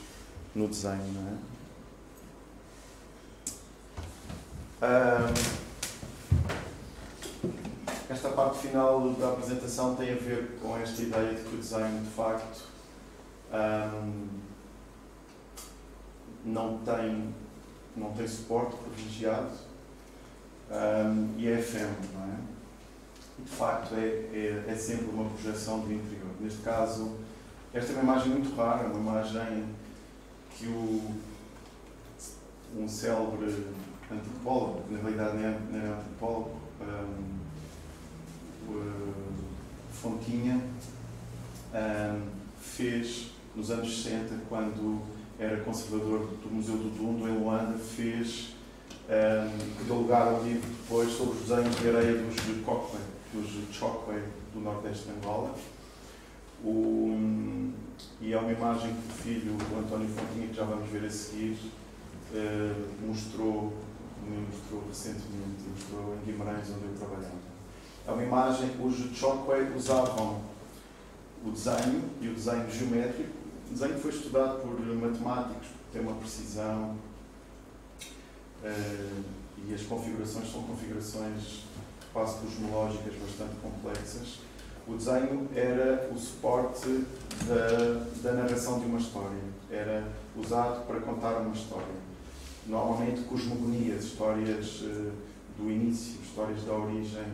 no 0.55 0.67
desenho. 0.67 1.37
É? 4.81 4.99
esta 8.09 8.29
parte 8.29 8.57
final 8.69 9.11
da 9.11 9.33
apresentação 9.33 9.93
tem 9.93 10.13
a 10.13 10.15
ver 10.15 10.57
com 10.59 10.75
esta 10.77 10.99
ideia 10.99 11.35
de 11.35 11.43
que 11.43 11.55
o 11.55 11.59
desenho, 11.59 12.01
de 12.01 12.09
facto, 12.09 12.63
não, 16.43 16.79
tem, 16.79 17.35
não 17.95 18.11
tem 18.13 18.27
suporte 18.27 18.75
privilegiado 18.77 19.51
um, 20.71 21.33
e 21.37 21.47
é 21.47 21.59
efêmero, 21.59 21.95
não 22.13 22.23
é? 22.23 22.37
E, 23.39 23.41
de 23.41 23.49
facto, 23.49 23.95
é, 23.95 24.05
é, 24.05 24.65
é 24.67 24.75
sempre 24.75 25.07
uma 25.07 25.29
projeção 25.29 25.79
do 25.79 25.93
interior. 25.93 26.29
Neste 26.39 26.61
caso, 26.61 27.17
esta 27.73 27.91
é 27.91 27.95
uma 27.95 28.03
imagem 28.03 28.33
muito 28.33 28.55
rara, 28.55 28.87
uma 28.87 28.99
imagem 28.99 29.65
que 30.57 30.67
o, 30.67 31.15
um 32.77 32.87
célebre 32.87 33.65
antropólogo, 34.11 34.83
que 34.83 34.93
na 34.93 34.99
realidade 34.99 35.37
não 35.37 35.47
é, 35.47 35.59
não 35.71 35.79
é 35.79 35.99
antropólogo, 35.99 36.59
um, 36.81 37.39
Fontinha, 39.93 40.61
um, 41.73 42.29
fez 42.61 43.31
nos 43.55 43.69
anos 43.69 44.03
60, 44.03 44.35
quando 44.47 45.01
era 45.39 45.61
conservador 45.61 46.27
do 46.43 46.53
Museu 46.53 46.75
do 46.75 46.89
Dundo, 46.89 47.27
em 47.27 47.37
Luanda, 47.37 47.77
fez, 47.77 48.55
um, 49.07 49.77
que 49.77 49.83
deu 49.85 49.95
lugar 49.95 50.27
ao 50.27 50.43
livro 50.43 50.67
depois 50.67 51.11
sobre 51.11 51.37
os 51.37 51.47
desenhos 51.47 51.75
de 51.77 51.87
areia 51.87 52.13
dos 52.17 52.35
Chokwe, 52.35 52.99
dos 53.33 53.75
Chokwe 53.75 54.21
do 54.53 54.59
Nordeste 54.59 55.05
de 55.05 55.11
Angola. 55.11 55.55
O, 56.63 57.71
e 58.19 58.33
é 58.33 58.37
uma 58.37 58.51
imagem 58.51 58.93
que 58.93 59.09
o 59.09 59.23
filho, 59.23 59.53
o 59.53 59.79
António 59.79 60.09
Fontinha, 60.09 60.47
que 60.47 60.55
já 60.55 60.65
vamos 60.65 60.89
ver 60.89 61.05
a 61.05 61.09
seguir, 61.09 61.57
uh, 62.33 63.07
mostrou 63.07 63.73
mostrou 64.27 64.83
recentemente, 64.87 65.63
mostrou 65.73 66.15
em 66.15 66.31
Guimarães, 66.31 66.69
onde 66.69 66.85
eu 66.85 66.95
trabalhava. 66.97 67.49
É 68.07 68.11
uma 68.11 68.23
imagem 68.23 68.69
cujo 68.77 69.13
Chokwe 69.13 69.71
usavam 69.75 70.41
o 71.45 71.51
desenho 71.51 72.03
e 72.21 72.27
o 72.27 72.33
desenho 72.33 72.69
geométrico. 72.69 73.38
O 73.69 73.73
desenho 73.73 73.99
foi 73.99 74.11
estudado 74.11 74.61
por 74.61 74.79
matemáticos, 74.95 75.67
porque 75.67 75.93
tem 75.93 76.01
uma 76.01 76.15
precisão 76.15 76.95
uh, 78.63 79.23
e 79.67 79.73
as 79.73 79.81
configurações 79.83 80.51
são 80.51 80.63
configurações 80.63 81.65
quase 82.11 82.39
cosmológicas 82.39 83.13
bastante 83.13 83.55
complexas. 83.61 84.39
O 84.87 84.95
desenho 84.95 85.47
era 85.55 86.09
o 86.11 86.17
suporte 86.17 87.05
da, 87.47 88.05
da 88.23 88.41
narração 88.41 88.79
de 88.79 88.87
uma 88.87 88.97
história, 88.97 89.37
era 89.69 90.03
usado 90.35 90.87
para 90.87 90.99
contar 91.01 91.37
uma 91.37 91.53
história 91.53 92.09
normalmente 92.65 93.21
cosmogonias, 93.21 94.03
histórias 94.03 94.81
uh, 94.81 95.11
do 95.57 95.69
início, 95.71 96.19
histórias 96.21 96.63
da 96.63 96.73
origem 96.73 97.25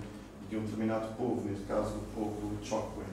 de 0.50 0.58
um 0.58 0.62
determinado 0.62 1.16
povo, 1.16 1.48
neste 1.48 1.66
caso 1.66 1.96
o 1.96 2.04
povo 2.16 2.52
Chokwe. 2.64 3.04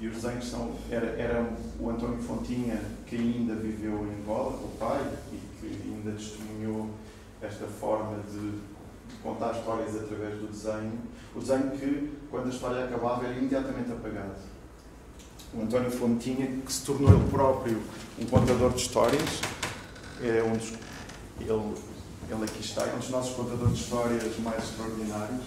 E 0.00 0.08
os 0.08 0.16
desenhos 0.16 0.50
são. 0.50 0.74
Era, 0.90 1.06
era 1.06 1.52
o 1.80 1.90
António 1.90 2.18
Fontinha, 2.18 2.80
que 3.06 3.16
ainda 3.16 3.54
viveu 3.54 4.06
em 4.06 4.22
Angola, 4.22 4.52
o 4.52 4.76
pai, 4.78 5.00
e 5.32 5.40
que 5.60 5.88
ainda 5.88 6.12
testemunhou 6.12 6.90
esta 7.40 7.66
forma 7.66 8.18
de 8.30 8.52
contar 9.22 9.52
histórias 9.52 9.96
através 9.96 10.38
do 10.38 10.48
desenho. 10.48 10.98
O 11.34 11.40
desenho 11.40 11.70
que, 11.70 12.12
quando 12.30 12.46
a 12.46 12.50
história 12.50 12.84
acabava, 12.84 13.24
era 13.24 13.34
imediatamente 13.34 13.90
apagado. 13.90 14.34
O 15.54 15.62
António 15.62 15.90
Fontinha, 15.90 16.46
que 16.64 16.72
se 16.72 16.84
tornou 16.84 17.10
ele 17.10 17.30
próprio 17.30 17.80
um 18.18 18.26
contador 18.26 18.72
de 18.72 18.82
histórias, 18.82 19.40
é 20.22 20.42
um 20.42 20.56
dos 20.56 20.72
ele, 21.40 21.74
ele 22.30 22.44
aqui 22.44 22.60
está, 22.60 22.86
é 22.86 22.94
um 22.94 22.98
dos 22.98 23.10
nossos 23.10 23.34
contadores 23.36 23.76
de 23.76 23.84
histórias 23.84 24.38
mais 24.38 24.64
extraordinários, 24.64 25.44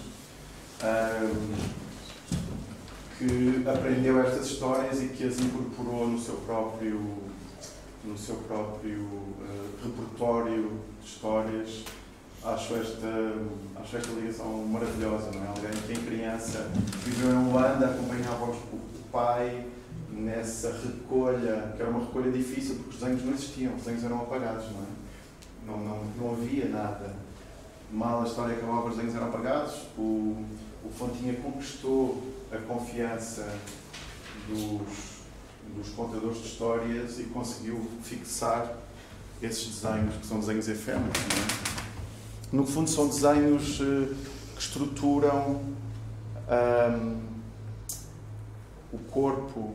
um, 0.82 1.89
que 3.20 3.68
aprendeu 3.68 4.18
estas 4.18 4.46
histórias 4.46 5.02
e 5.02 5.08
que 5.08 5.26
as 5.26 5.38
incorporou 5.38 6.08
no 6.08 6.18
seu 6.18 6.36
próprio, 6.36 6.98
no 8.02 8.16
seu 8.16 8.36
próprio 8.36 8.98
uh, 8.98 9.84
repertório 9.84 10.72
de 11.02 11.06
histórias. 11.06 11.84
Acho 12.42 12.76
esta, 12.76 13.34
acho 13.76 13.96
esta 13.98 14.12
ligação 14.12 14.64
maravilhosa, 14.64 15.30
não 15.32 15.44
é? 15.44 15.48
Alguém 15.48 15.70
que 15.86 15.92
em 15.92 16.02
criança 16.06 16.70
viveu 17.04 17.32
em 17.32 17.52
Luanda, 17.52 17.90
acompanhava 17.90 18.46
o 18.46 18.80
pai 19.12 19.66
nessa 20.08 20.72
recolha, 20.72 21.74
que 21.76 21.82
era 21.82 21.90
uma 21.90 22.00
recolha 22.00 22.30
difícil, 22.32 22.76
porque 22.76 22.90
os 22.94 23.00
desenhos 23.00 23.24
não 23.24 23.34
existiam, 23.34 23.74
os 23.74 23.82
desenhos 23.82 24.04
eram 24.04 24.22
apagados, 24.22 24.64
não 24.72 24.80
é? 24.80 25.00
não, 25.66 25.78
não, 25.78 26.04
não 26.18 26.32
havia 26.32 26.66
nada. 26.70 27.14
Mal 27.92 28.22
a 28.22 28.24
história 28.24 28.56
acabava, 28.56 28.88
os 28.88 28.96
desenhos 28.96 29.14
eram 29.14 29.26
apagados. 29.26 29.74
O, 29.98 30.42
o 30.90 30.92
Fontinha 30.92 31.34
conquistou 31.34 32.20
a 32.52 32.56
confiança 32.56 33.46
dos, 34.48 35.20
dos 35.76 35.88
contadores 35.94 36.38
de 36.38 36.48
histórias 36.48 37.20
e 37.20 37.24
conseguiu 37.24 37.88
fixar 38.02 38.76
esses 39.40 39.80
desenhos, 39.80 40.16
que 40.16 40.26
são 40.26 40.40
desenhos 40.40 40.68
efêmeros. 40.68 41.16
É? 41.16 42.56
No 42.56 42.66
fundo, 42.66 42.90
são 42.90 43.06
desenhos 43.06 43.80
eh, 43.80 44.14
que 44.56 44.60
estruturam 44.60 45.62
um, 46.50 47.20
o 48.92 48.98
corpo, 48.98 49.74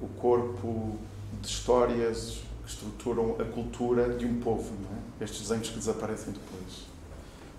o 0.00 0.06
corpo 0.20 0.96
de 1.42 1.48
histórias 1.48 2.40
que 2.64 2.70
estruturam 2.70 3.36
a 3.40 3.44
cultura 3.44 4.16
de 4.16 4.24
um 4.24 4.40
povo, 4.40 4.72
é? 5.20 5.24
estes 5.24 5.40
desenhos 5.40 5.70
que 5.70 5.78
desaparecem 5.78 6.32
depois. 6.32 6.95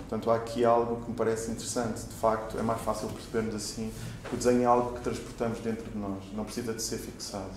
Portanto, 0.07 0.31
há 0.31 0.35
aqui 0.35 0.63
algo 0.63 1.03
que 1.03 1.11
me 1.11 1.17
parece 1.17 1.51
interessante. 1.51 2.05
De 2.05 2.13
facto, 2.15 2.57
é 2.57 2.61
mais 2.61 2.81
fácil 2.81 3.09
percebermos 3.09 3.53
assim 3.53 3.91
que 4.27 4.35
o 4.35 4.37
desenho 4.37 4.63
é 4.63 4.65
algo 4.65 4.93
que 4.93 5.01
transportamos 5.01 5.59
dentro 5.59 5.91
de 5.91 5.97
nós, 5.97 6.23
não 6.33 6.45
precisa 6.45 6.73
de 6.73 6.81
ser 6.81 6.97
fixado. 6.97 7.51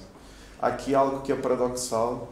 Há 0.60 0.66
aqui 0.66 0.94
algo 0.94 1.20
que 1.20 1.30
é 1.30 1.36
paradoxal 1.36 2.28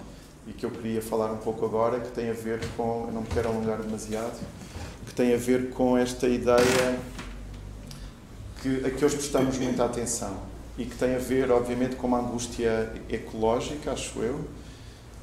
e 0.47 0.53
que 0.53 0.67
eu 0.67 0.71
queria 0.71 1.01
falar 1.01 1.31
um 1.31 1.37
pouco 1.37 1.65
agora, 1.65 2.01
que 2.01 2.11
tem 2.11 2.31
a 2.31 2.33
ver 2.33 2.61
com, 2.77 3.05
eu 3.07 3.13
não 3.13 3.21
me 3.23 3.29
quero 3.29 3.49
alongar 3.49 3.79
demasiado, 3.79 4.39
que 5.07 5.15
tem 5.15 5.35
a 5.35 5.39
ver 5.39 5.71
com 5.71 5.97
esta 5.97 6.27
ideia 6.27 6.99
que, 8.61 8.85
a 8.85 8.91
que 8.91 9.05
hoje 9.05 9.17
prestamos 9.17 9.57
muita 9.59 9.85
atenção 9.85 10.37
e 10.77 10.85
que 10.85 10.97
tem 10.97 11.15
a 11.15 11.19
ver, 11.19 11.51
obviamente, 11.53 11.97
com 11.97 12.09
uma 12.09 12.19
angústia 12.19 12.93
ecológica, 13.09 13.93
acho 13.93 14.19
eu, 14.21 14.41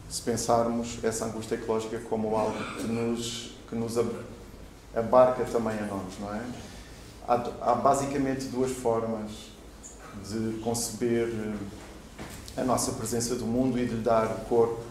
se 0.10 0.22
pensarmos 0.22 1.04
essa 1.04 1.26
angústia 1.26 1.56
ecológica 1.56 2.00
como 2.10 2.36
algo 2.36 2.58
que 2.78 2.88
nos, 2.88 3.56
que 3.70 3.76
nos 3.76 3.98
abarca 4.96 5.44
também 5.46 5.78
a 5.80 5.86
nós, 5.86 6.14
não 6.20 6.34
é? 6.34 6.42
Há, 7.28 7.72
há 7.72 7.76
basicamente 7.76 8.46
duas 8.46 8.72
formas 8.72 9.32
de 10.30 10.60
conceber 10.60 11.28
eh, 11.28 12.62
a 12.62 12.64
nossa 12.64 12.94
presença 12.94 13.36
do 13.36 13.46
mundo 13.46 13.78
e 13.78 13.86
de 13.86 13.98
dar 13.98 14.28
corpo 14.48 14.82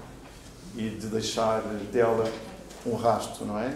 e 0.76 0.90
de 0.90 1.06
deixar 1.06 1.62
dela 1.92 2.30
um 2.84 2.94
rasto, 2.94 3.44
não 3.44 3.58
é? 3.58 3.74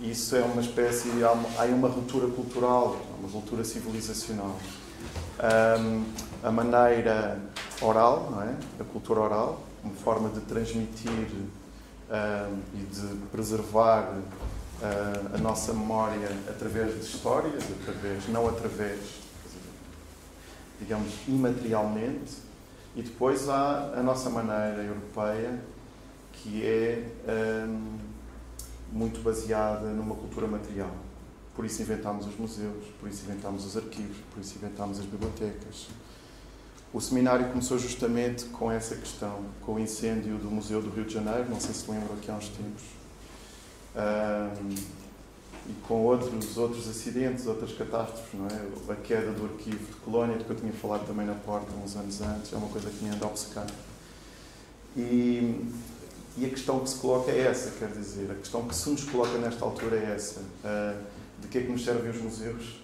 Isso 0.00 0.34
é 0.34 0.42
uma 0.42 0.60
espécie, 0.60 1.08
há 1.22 1.32
uma, 1.32 1.48
há 1.58 1.64
uma 1.66 1.88
ruptura 1.88 2.26
cultural, 2.28 2.96
uma 3.18 3.28
ruptura 3.28 3.64
civilizacional. 3.64 4.56
Um, 5.78 6.04
a 6.42 6.50
maneira 6.50 7.38
oral, 7.80 8.28
não 8.30 8.42
é? 8.42 8.54
A 8.80 8.84
cultura 8.84 9.20
oral, 9.20 9.62
uma 9.82 9.94
forma 9.94 10.28
de 10.30 10.40
transmitir 10.40 11.10
uh, 12.10 12.58
e 12.74 12.78
de 12.78 13.16
preservar 13.30 14.14
a 15.34 15.38
nossa 15.38 15.72
memória 15.72 16.28
através 16.48 16.94
de 16.94 17.00
histórias, 17.00 17.64
através, 17.82 18.28
não 18.28 18.48
através, 18.48 19.00
digamos, 20.80 21.12
imaterialmente, 21.26 22.38
e 22.96 23.02
depois 23.02 23.48
há 23.48 23.94
a 23.96 24.02
nossa 24.02 24.30
maneira 24.30 24.82
europeia, 24.82 25.60
que 26.32 26.64
é 26.64 27.10
hum, 27.66 27.96
muito 28.92 29.20
baseada 29.20 29.88
numa 29.88 30.14
cultura 30.14 30.46
material. 30.46 30.94
Por 31.54 31.64
isso 31.64 31.82
inventámos 31.82 32.26
os 32.26 32.36
museus, 32.36 32.84
por 33.00 33.08
isso 33.08 33.24
inventámos 33.24 33.64
os 33.64 33.76
arquivos, 33.76 34.16
por 34.32 34.40
isso 34.40 34.56
inventámos 34.56 34.98
as 34.98 35.06
bibliotecas. 35.06 35.88
O 36.92 37.00
seminário 37.00 37.48
começou 37.48 37.78
justamente 37.78 38.44
com 38.46 38.70
essa 38.70 38.94
questão, 38.94 39.44
com 39.62 39.74
o 39.74 39.80
incêndio 39.80 40.36
do 40.38 40.50
Museu 40.50 40.80
do 40.80 40.90
Rio 40.90 41.04
de 41.04 41.14
Janeiro, 41.14 41.48
não 41.48 41.60
sei 41.60 41.74
se 41.74 41.90
lembram 41.90 42.14
aqui 42.14 42.30
há 42.30 42.34
uns 42.34 42.48
tempos, 42.48 42.82
e 45.66 45.72
com 45.86 46.02
outros, 46.02 46.56
outros 46.58 46.88
acidentes, 46.88 47.46
outras 47.46 47.72
catástrofes, 47.72 48.34
não 48.34 48.46
é? 48.46 48.92
A 48.92 48.96
queda 48.96 49.32
do 49.32 49.44
arquivo 49.46 49.78
de 49.78 49.96
Colónia, 50.00 50.36
de 50.36 50.44
que 50.44 50.50
eu 50.50 50.56
tinha 50.56 50.72
falado 50.72 51.06
também 51.06 51.26
na 51.26 51.34
porta 51.34 51.72
uns 51.72 51.96
anos 51.96 52.20
antes, 52.20 52.52
é 52.52 52.56
uma 52.56 52.68
coisa 52.68 52.90
que 52.90 53.02
me 53.02 53.10
anda 53.10 53.24
a 53.24 53.28
obcecar. 53.28 53.66
E, 54.96 55.72
e 56.36 56.44
a 56.44 56.48
questão 56.50 56.80
que 56.80 56.90
se 56.90 56.96
coloca 56.96 57.30
é 57.30 57.46
essa, 57.46 57.70
quer 57.70 57.88
dizer, 57.88 58.30
a 58.30 58.34
questão 58.34 58.66
que 58.68 58.74
se 58.74 58.90
nos 58.90 59.04
coloca 59.04 59.38
nesta 59.38 59.64
altura 59.64 59.96
é 59.96 60.14
essa. 60.14 60.40
Uh, 60.40 61.02
de 61.40 61.48
que 61.48 61.58
é 61.58 61.62
que 61.62 61.72
nos 61.72 61.84
servem 61.84 62.10
os 62.10 62.20
museus? 62.20 62.80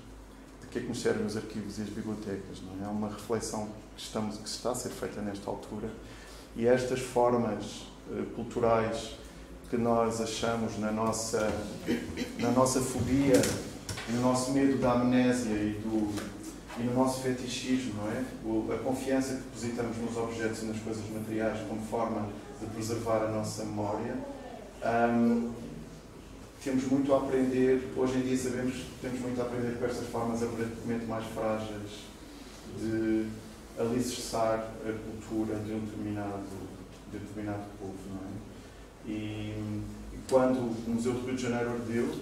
De 0.62 0.66
que 0.70 0.78
é 0.78 0.82
que 0.82 0.88
nos 0.88 1.02
servem 1.02 1.26
os 1.26 1.36
arquivos 1.36 1.78
e 1.78 1.82
as 1.82 1.88
bibliotecas? 1.88 2.62
Não 2.62 2.84
é? 2.84 2.88
é 2.88 2.90
uma 2.90 3.08
reflexão 3.08 3.68
que, 3.94 4.02
estamos, 4.02 4.38
que 4.38 4.48
está 4.48 4.70
a 4.70 4.74
ser 4.74 4.90
feita 4.90 5.20
nesta 5.20 5.50
altura. 5.50 5.90
E 6.56 6.66
estas 6.66 7.00
formas 7.00 7.82
uh, 8.10 8.24
culturais 8.34 9.19
que 9.70 9.76
nós 9.76 10.20
achamos 10.20 10.76
na 10.80 10.90
nossa, 10.90 11.48
na 12.40 12.50
nossa 12.50 12.80
fobia, 12.80 13.40
no 14.09 14.20
nosso 14.20 14.50
medo 14.50 14.78
da 14.78 14.94
amnésia 14.94 15.54
e, 15.54 15.80
do, 15.80 16.12
e 16.76 16.83
no 16.83 16.94
nosso 16.94 17.22
fetichismo, 17.22 17.94
não 18.02 18.11
é? 18.11 18.24
O, 18.44 18.72
a 18.72 18.78
confiança 18.78 19.37
que 19.37 19.42
depositamos 19.42 19.96
nos 19.98 20.16
objetos 20.16 20.64
e 20.64 20.66
nas 20.66 20.78
coisas 20.80 21.09
materiais 21.09 21.61
como 21.68 21.80
forma 21.83 22.28
de 22.61 22.66
preservar 22.66 23.22
a 23.22 23.28
nossa 23.28 23.64
memória. 23.64 24.16
Um, 24.85 25.52
temos 26.64 26.85
muito 26.88 27.14
a 27.14 27.18
aprender, 27.18 27.92
hoje 27.96 28.18
em 28.18 28.22
dia 28.22 28.37
sabemos 28.37 28.74
que 28.74 28.98
temos 29.00 29.20
muito 29.20 29.40
a 29.40 29.44
aprender 29.44 29.78
com 29.78 29.85
estas 29.87 30.09
formas 30.09 30.42
aparentemente 30.42 31.06
mais 31.06 31.24
frágeis 31.26 32.04
de 32.76 33.26
alicerçar 33.78 34.68
a 34.85 34.92
cultura 34.92 35.56
de 35.61 35.72
um 35.72 35.78
determinado, 35.78 36.42
de 37.11 37.16
um 37.16 37.20
determinado 37.20 37.64
povo, 37.78 37.96
não 38.09 38.16
é? 38.16 38.39
E, 39.06 39.10
e, 40.12 40.18
quando 40.28 40.58
o 40.58 40.90
Museu 40.90 41.12
do 41.12 41.26
Rio 41.26 41.36
de 41.36 41.42
Janeiro 41.42 41.70
ardeu, 41.70 42.14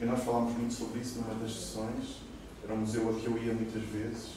e 0.00 0.04
nós 0.04 0.22
falámos 0.24 0.56
muito 0.56 0.74
sobre 0.74 1.00
isso 1.00 1.20
numa 1.20 1.34
das 1.34 1.52
sessões, 1.52 2.22
era 2.62 2.72
um 2.72 2.78
museu 2.78 3.10
a 3.10 3.20
que 3.20 3.26
eu 3.26 3.36
ia 3.38 3.52
muitas 3.52 3.82
vezes, 3.82 4.30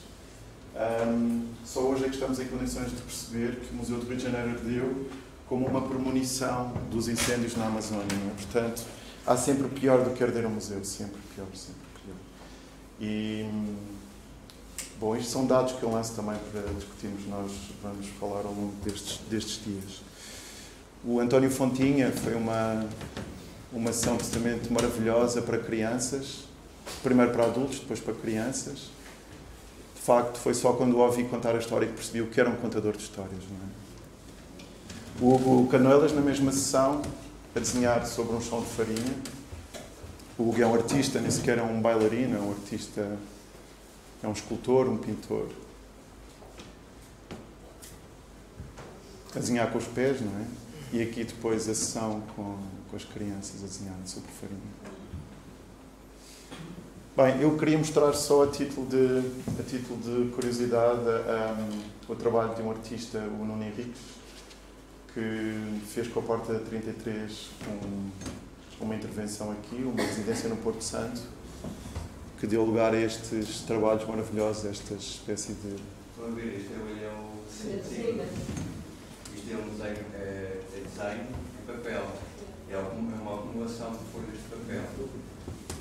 um, 0.78 1.48
só 1.64 1.80
hoje 1.80 2.04
é 2.04 2.08
que 2.08 2.14
estamos 2.14 2.38
em 2.38 2.46
condições 2.46 2.90
de 2.90 3.02
perceber 3.02 3.56
que 3.56 3.72
o 3.72 3.76
Museu 3.76 3.98
do 3.98 4.06
Rio 4.06 4.16
de 4.16 4.22
Janeiro 4.22 4.50
ardeu 4.50 5.08
como 5.48 5.66
uma 5.66 5.82
premonição 5.82 6.72
dos 6.90 7.08
incêndios 7.08 7.56
na 7.56 7.66
Amazónia. 7.66 8.04
É? 8.04 8.34
Portanto, 8.42 8.84
há 9.26 9.36
sempre 9.36 9.68
pior 9.68 10.04
do 10.04 10.10
que 10.14 10.22
arder 10.22 10.46
um 10.46 10.50
museu, 10.50 10.84
sempre 10.84 11.18
pior, 11.34 11.46
sempre 11.54 11.80
pior. 12.04 12.16
E, 13.00 13.48
bom, 15.00 15.16
isto 15.16 15.30
são 15.30 15.46
dados 15.46 15.72
que 15.72 15.82
eu 15.82 15.90
lanço 15.90 16.14
também 16.14 16.38
para 16.52 16.62
discutirmos, 16.74 17.26
nós 17.26 17.50
vamos 17.82 18.06
falar 18.20 18.44
ao 18.44 18.52
longo 18.52 18.72
destes, 18.84 19.18
destes 19.28 19.64
dias. 19.64 20.02
O 21.04 21.20
António 21.20 21.50
Fontinha 21.50 22.10
foi 22.10 22.34
uma, 22.34 22.84
uma 23.72 23.90
ação 23.90 24.14
absolutamente 24.14 24.72
maravilhosa 24.72 25.40
para 25.40 25.56
crianças, 25.56 26.44
primeiro 27.02 27.30
para 27.30 27.44
adultos, 27.44 27.78
depois 27.78 28.00
para 28.00 28.14
crianças. 28.14 28.90
De 29.94 30.00
facto, 30.00 30.38
foi 30.38 30.54
só 30.54 30.72
quando 30.72 30.94
o 30.94 30.98
ouvi 30.98 31.22
contar 31.24 31.54
a 31.54 31.58
história 31.58 31.86
que 31.86 31.94
percebi 31.94 32.22
o 32.22 32.26
que 32.26 32.40
era 32.40 32.50
um 32.50 32.56
contador 32.56 32.96
de 32.96 33.02
histórias. 33.02 33.42
É? 33.44 35.22
O 35.22 35.34
Hugo 35.34 35.68
Canoelas, 35.68 36.12
na 36.12 36.20
mesma 36.20 36.50
sessão, 36.50 37.02
a 37.54 37.60
desenhar 37.60 38.04
sobre 38.04 38.34
um 38.34 38.40
chão 38.40 38.60
de 38.60 38.66
farinha. 38.66 39.14
O 40.36 40.48
Hugo 40.48 40.60
é 40.60 40.66
um 40.66 40.74
artista, 40.74 41.20
nem 41.20 41.30
sequer 41.30 41.58
é 41.58 41.62
um 41.62 41.80
bailarino, 41.80 42.36
é 42.36 42.40
um 42.40 42.50
artista, 42.50 43.18
é 44.22 44.26
um 44.26 44.32
escultor, 44.32 44.88
um 44.88 44.96
pintor. 44.96 45.48
A 49.34 49.38
desenhar 49.38 49.70
com 49.70 49.78
os 49.78 49.86
pés, 49.86 50.20
não 50.20 50.40
é? 50.40 50.67
E 50.90 51.02
aqui 51.02 51.22
depois 51.22 51.68
a 51.68 51.74
sessão 51.74 52.22
com, 52.34 52.56
com 52.90 52.96
as 52.96 53.04
crianças 53.04 53.62
a 53.62 53.66
desenhar 53.66 53.94
sobre 54.06 54.30
farinha. 54.30 54.98
Bem, 57.14 57.42
eu 57.42 57.58
queria 57.58 57.76
mostrar 57.76 58.12
só 58.14 58.44
a 58.44 58.46
título 58.46 58.86
de, 58.86 59.22
a 59.60 59.62
título 59.64 60.00
de 60.00 60.30
curiosidade 60.30 61.00
um, 61.00 62.12
o 62.12 62.16
trabalho 62.16 62.54
de 62.54 62.62
um 62.62 62.70
artista, 62.70 63.18
o 63.18 63.44
Nuno 63.44 63.62
Henriques, 63.62 64.00
que 65.12 65.80
fez 65.88 66.08
com 66.08 66.20
a 66.20 66.22
Porta 66.22 66.54
33 66.54 67.50
um, 67.66 68.10
uma 68.80 68.94
intervenção 68.94 69.50
aqui, 69.50 69.82
uma 69.82 70.02
residência 70.02 70.48
no 70.48 70.56
Porto 70.56 70.82
Santo, 70.82 71.20
que 72.38 72.46
deu 72.46 72.64
lugar 72.64 72.94
a 72.94 73.00
estes 73.00 73.60
trabalhos 73.62 74.06
maravilhosos, 74.06 74.64
esta 74.64 74.94
espécie 74.94 75.52
de. 75.54 75.74
Estão 76.10 76.28
a 76.28 76.30
ver, 76.30 76.54
este 76.54 76.72
é 76.72 76.76
o 76.76 77.42
Isto 79.34 79.52
é 79.52 79.56
um 79.56 79.68
desenho. 79.68 80.06
É 80.14 80.57
desenho 80.88 81.26
em 81.60 81.66
papel. 81.66 82.06
É 82.70 82.76
uma 82.76 83.34
acumulação 83.34 83.92
de 83.92 84.04
folhas 84.12 84.36
de 84.36 84.48
papel 84.48 84.84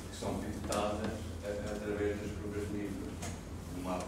que 0.10 0.18
são 0.18 0.36
pintadas 0.36 1.12
através 1.44 2.18
das 2.20 2.32
curvas 2.40 2.70
livres 2.72 3.12
do 3.76 3.84
mapa. 3.84 4.06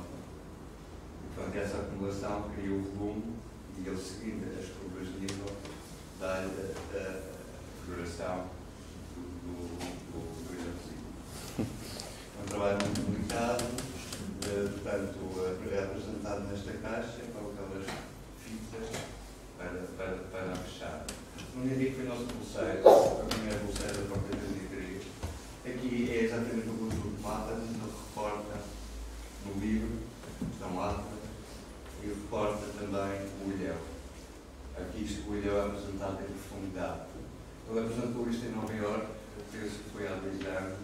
Portanto, 1.35 1.55
essa 1.57 1.77
acumulação 1.77 2.49
cria 2.55 2.73
o 2.73 2.81
volume 2.81 3.35
e 3.77 3.87
ele 3.87 3.97
seguindo 3.97 4.45
as 4.59 4.69
curvas 4.77 5.07
livres 5.19 5.53
dá-lhe 6.19 6.73
a 6.95 7.21
coloração 7.85 8.45
do, 9.15 9.79
do, 10.11 10.53
exercício. 10.53 10.99
É 11.59 12.41
um 12.41 12.45
trabalho 12.45 12.77
muito 12.83 13.11
delicado, 13.11 13.63
eh, 14.43 14.69
portanto, 14.69 15.71
é 15.71 15.83
apresentado 15.83 16.47
nesta 16.47 16.73
caixa 16.73 17.21
com 17.33 17.51
aquelas 17.51 17.87
fitas 18.43 19.18
para, 19.59 19.83
para, 19.97 20.15
para 20.31 20.55
fechar. 20.55 21.05
No 21.53 21.65
Henrique 21.65 21.95
foi 21.95 22.05
nosso 22.05 22.23
bolseiro, 22.23 22.87
a 22.87 23.25
primeira 23.25 23.59
bolseira 23.59 23.93
da 23.93 24.07
própria 24.07 24.39
33. 24.39 25.03
Aqui 25.65 26.11
é 26.11 26.23
exatamente 26.23 26.69
o 26.69 26.73
conjunto 26.73 27.17
de 27.17 27.21
matas, 27.21 27.57
ele 27.57 27.79
reporta 27.81 28.59
no 29.45 29.61
livro, 29.61 29.99
estão 30.53 30.69
matas, 30.71 31.19
e 32.01 32.07
reporta 32.07 32.65
também 32.79 33.27
o 33.45 33.51
ilhéu. 33.51 33.75
Aqui 34.77 35.23
o 35.27 35.35
ilhéu 35.35 35.57
é 35.57 35.65
apresentado 35.65 36.21
em 36.21 36.31
profundidade. 36.31 37.01
Ele 37.69 37.79
apresentou 37.79 38.29
isto 38.29 38.45
em 38.45 38.51
Nova 38.51 38.73
York, 38.73 39.07
penso 39.51 39.79
que 39.83 39.89
foi 39.91 40.07
há 40.07 40.15
dois 40.15 40.45
anos, 40.47 40.79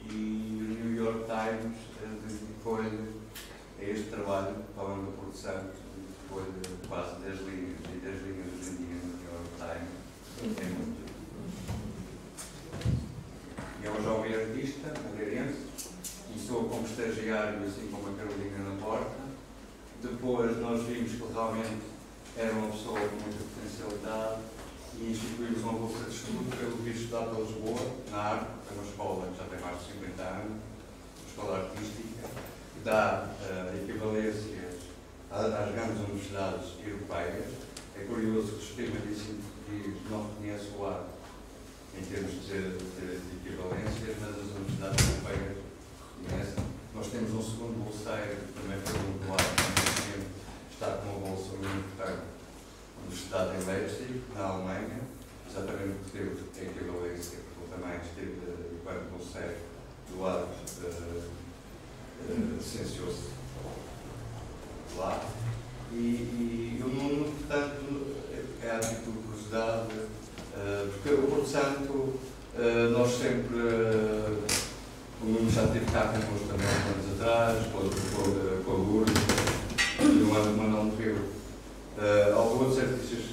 e 0.00 0.12
o 0.12 0.84
New 0.84 1.04
York 1.04 1.24
Times 1.24 1.76
eh, 2.02 2.18
dedicou-lhe 2.26 3.20
a 3.78 3.84
este 3.84 4.10
trabalho, 4.10 4.56
falando 4.74 5.06
do 5.06 5.16
Porto 5.16 5.36
Santo, 5.36 5.87
foi 6.28 6.44
quase 6.88 7.20
10 7.22 7.40
linhas, 7.40 7.78
e 7.88 7.98
10 8.00 8.22
linhas 8.22 8.46
hoje 8.52 8.70
em 8.70 8.76
dia 8.76 8.96
no 9.02 9.16
New 9.16 9.30
York 9.32 9.48
Times, 9.56 10.58
é 10.58 10.64
muito. 10.64 11.08
E 13.80 13.86
é 13.86 13.90
um 13.90 14.02
jovem 14.02 14.34
artista, 14.34 14.92
madeirense, 15.04 15.66
começou 16.26 16.68
como 16.68 16.86
estagiário, 16.86 17.66
assim 17.66 17.88
como 17.90 18.08
a 18.08 18.16
Carolina 18.16 18.70
na 18.70 18.76
porta. 18.80 19.28
Depois 20.02 20.58
nós 20.58 20.82
vimos 20.82 21.12
que 21.12 21.32
realmente 21.32 21.82
era 22.36 22.52
uma 22.52 22.70
pessoa 22.70 23.00
com 23.00 23.16
muita 23.16 23.42
potencialidade 23.54 24.42
e 25.00 25.10
instituímos 25.10 25.62
uma 25.62 25.72
bolsa 25.72 26.04
de 26.04 26.14
estudo 26.14 26.56
pelo 26.56 26.76
visto 26.82 27.10
da 27.10 27.20
Lisboa, 27.20 27.80
na 28.10 28.18
arte, 28.18 28.46
que 28.66 28.74
é 28.74 28.76
uma 28.76 28.88
escola 28.88 29.26
que 29.26 29.38
já 29.38 29.44
tem 29.44 29.60
mais 29.60 29.78
de 29.78 29.92
50 29.92 30.22
anos, 30.22 30.52
uma 30.52 31.28
escola 31.28 31.58
artística, 31.58 32.28
que 32.74 32.80
dá 32.84 33.28
uh, 33.42 33.76
equivalência 33.76 34.67
às 35.30 35.72
grandes 35.72 36.00
universidades 36.00 36.72
europeias. 36.84 37.44
É 37.96 38.04
curioso 38.04 38.52
que 38.52 38.56
o 38.56 38.60
sistema 38.60 39.00
de 39.00 39.12
ensino 39.12 39.42
português 39.42 39.96
não 40.10 40.28
reconhece 40.28 40.68
o 40.78 40.86
ar 40.86 41.04
em 41.96 42.02
termos 42.02 42.32
de, 42.46 42.78
de, 42.78 43.20
de 43.20 43.48
equivalências, 43.48 44.16
mas 44.20 44.30
as 44.30 44.56
universidades 44.56 45.08
europeias 45.08 45.56
reconhecem. 46.22 46.64
Nós 46.94 47.06
temos 47.08 47.30
um 47.34 47.42
segundo 47.42 47.84
bolseiro 47.84 48.36
que 48.46 48.52
também 48.60 48.80
foi 48.80 48.98
muito 49.00 49.28
lá, 49.28 49.36
está 50.70 50.96
com 50.98 51.08
uma 51.08 51.28
bolsa 51.28 51.50
muito 51.56 51.76
importante, 51.76 52.22
Universidade 53.02 53.58
de 53.58 53.64
Leipzig, 53.64 54.22
na 54.34 54.44
Alemanha, 54.44 55.00
exatamente 55.48 55.98
porque 56.04 56.18
teve 56.18 56.68
a 56.68 56.70
equivalência, 56.70 57.38
porque 57.54 57.74
também 57.74 57.98
esteve, 57.98 58.36
enquanto 58.74 59.10
bolseiro, 59.10 59.56
do 60.10 60.22
lado, 60.22 60.48
uh, 60.48 61.22
uh, 62.28 62.56
licenciou-se 62.56 63.38
E, 65.92 65.96
e 65.96 66.82
o 66.84 66.88
Nuno, 66.88 67.32
portanto, 67.32 68.16
é 68.60 68.70
a 68.70 68.80
título 68.80 69.12
de 69.12 69.28
curiosidade, 69.28 69.92
uh, 69.94 70.90
porque 70.90 71.14
o 71.14 71.22
Porto 71.28 71.48
Santo, 71.48 71.92
uh, 71.92 72.18
Uh, 73.54 74.68
o 75.22 75.26
Nuno 75.26 75.50
já 75.50 75.66
teve 75.68 75.86
cá 75.86 76.08
connosco 76.08 76.48
também 76.48 76.66
há 76.66 76.70
anos 76.94 77.20
atrás, 77.20 77.66
com, 77.72 77.78
com, 78.64 78.70
a 78.70 78.74
Lourdes, 78.74 79.14
e 80.00 80.22
o 80.22 80.56
Manuel 80.56 80.84
morreu. 80.84 81.16
Uh, 81.16 82.36
alguns 82.36 82.78
artistas 82.78 83.24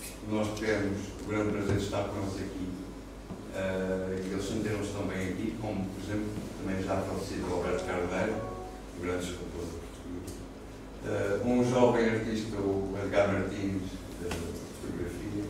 que 0.00 0.32
nós 0.34 0.56
tivemos 0.56 0.98
o 1.22 1.28
grande 1.28 1.52
prazer 1.52 1.76
de 1.76 1.84
estar 1.84 2.04
com 2.04 2.18
eles 2.18 2.34
aqui, 2.34 2.68
uh, 3.54 4.28
e 4.28 4.32
eles 4.32 4.44
sentiram-se 4.44 4.92
também 4.92 5.28
aqui, 5.28 5.56
como, 5.60 5.84
por 5.86 6.02
exemplo, 6.02 6.32
também 6.58 6.82
já 6.82 6.96
falecido 6.96 7.52
Alberto 7.52 7.84
Carneiro, 7.84 8.34
o 8.98 9.02
grande. 9.02 9.43
Uh, 11.04 11.46
um 11.46 11.62
jovem 11.68 12.08
artista, 12.08 12.56
o 12.56 12.96
Edgar 12.96 13.30
Martins, 13.30 13.92
de 14.18 14.28
fotografia. 14.80 15.44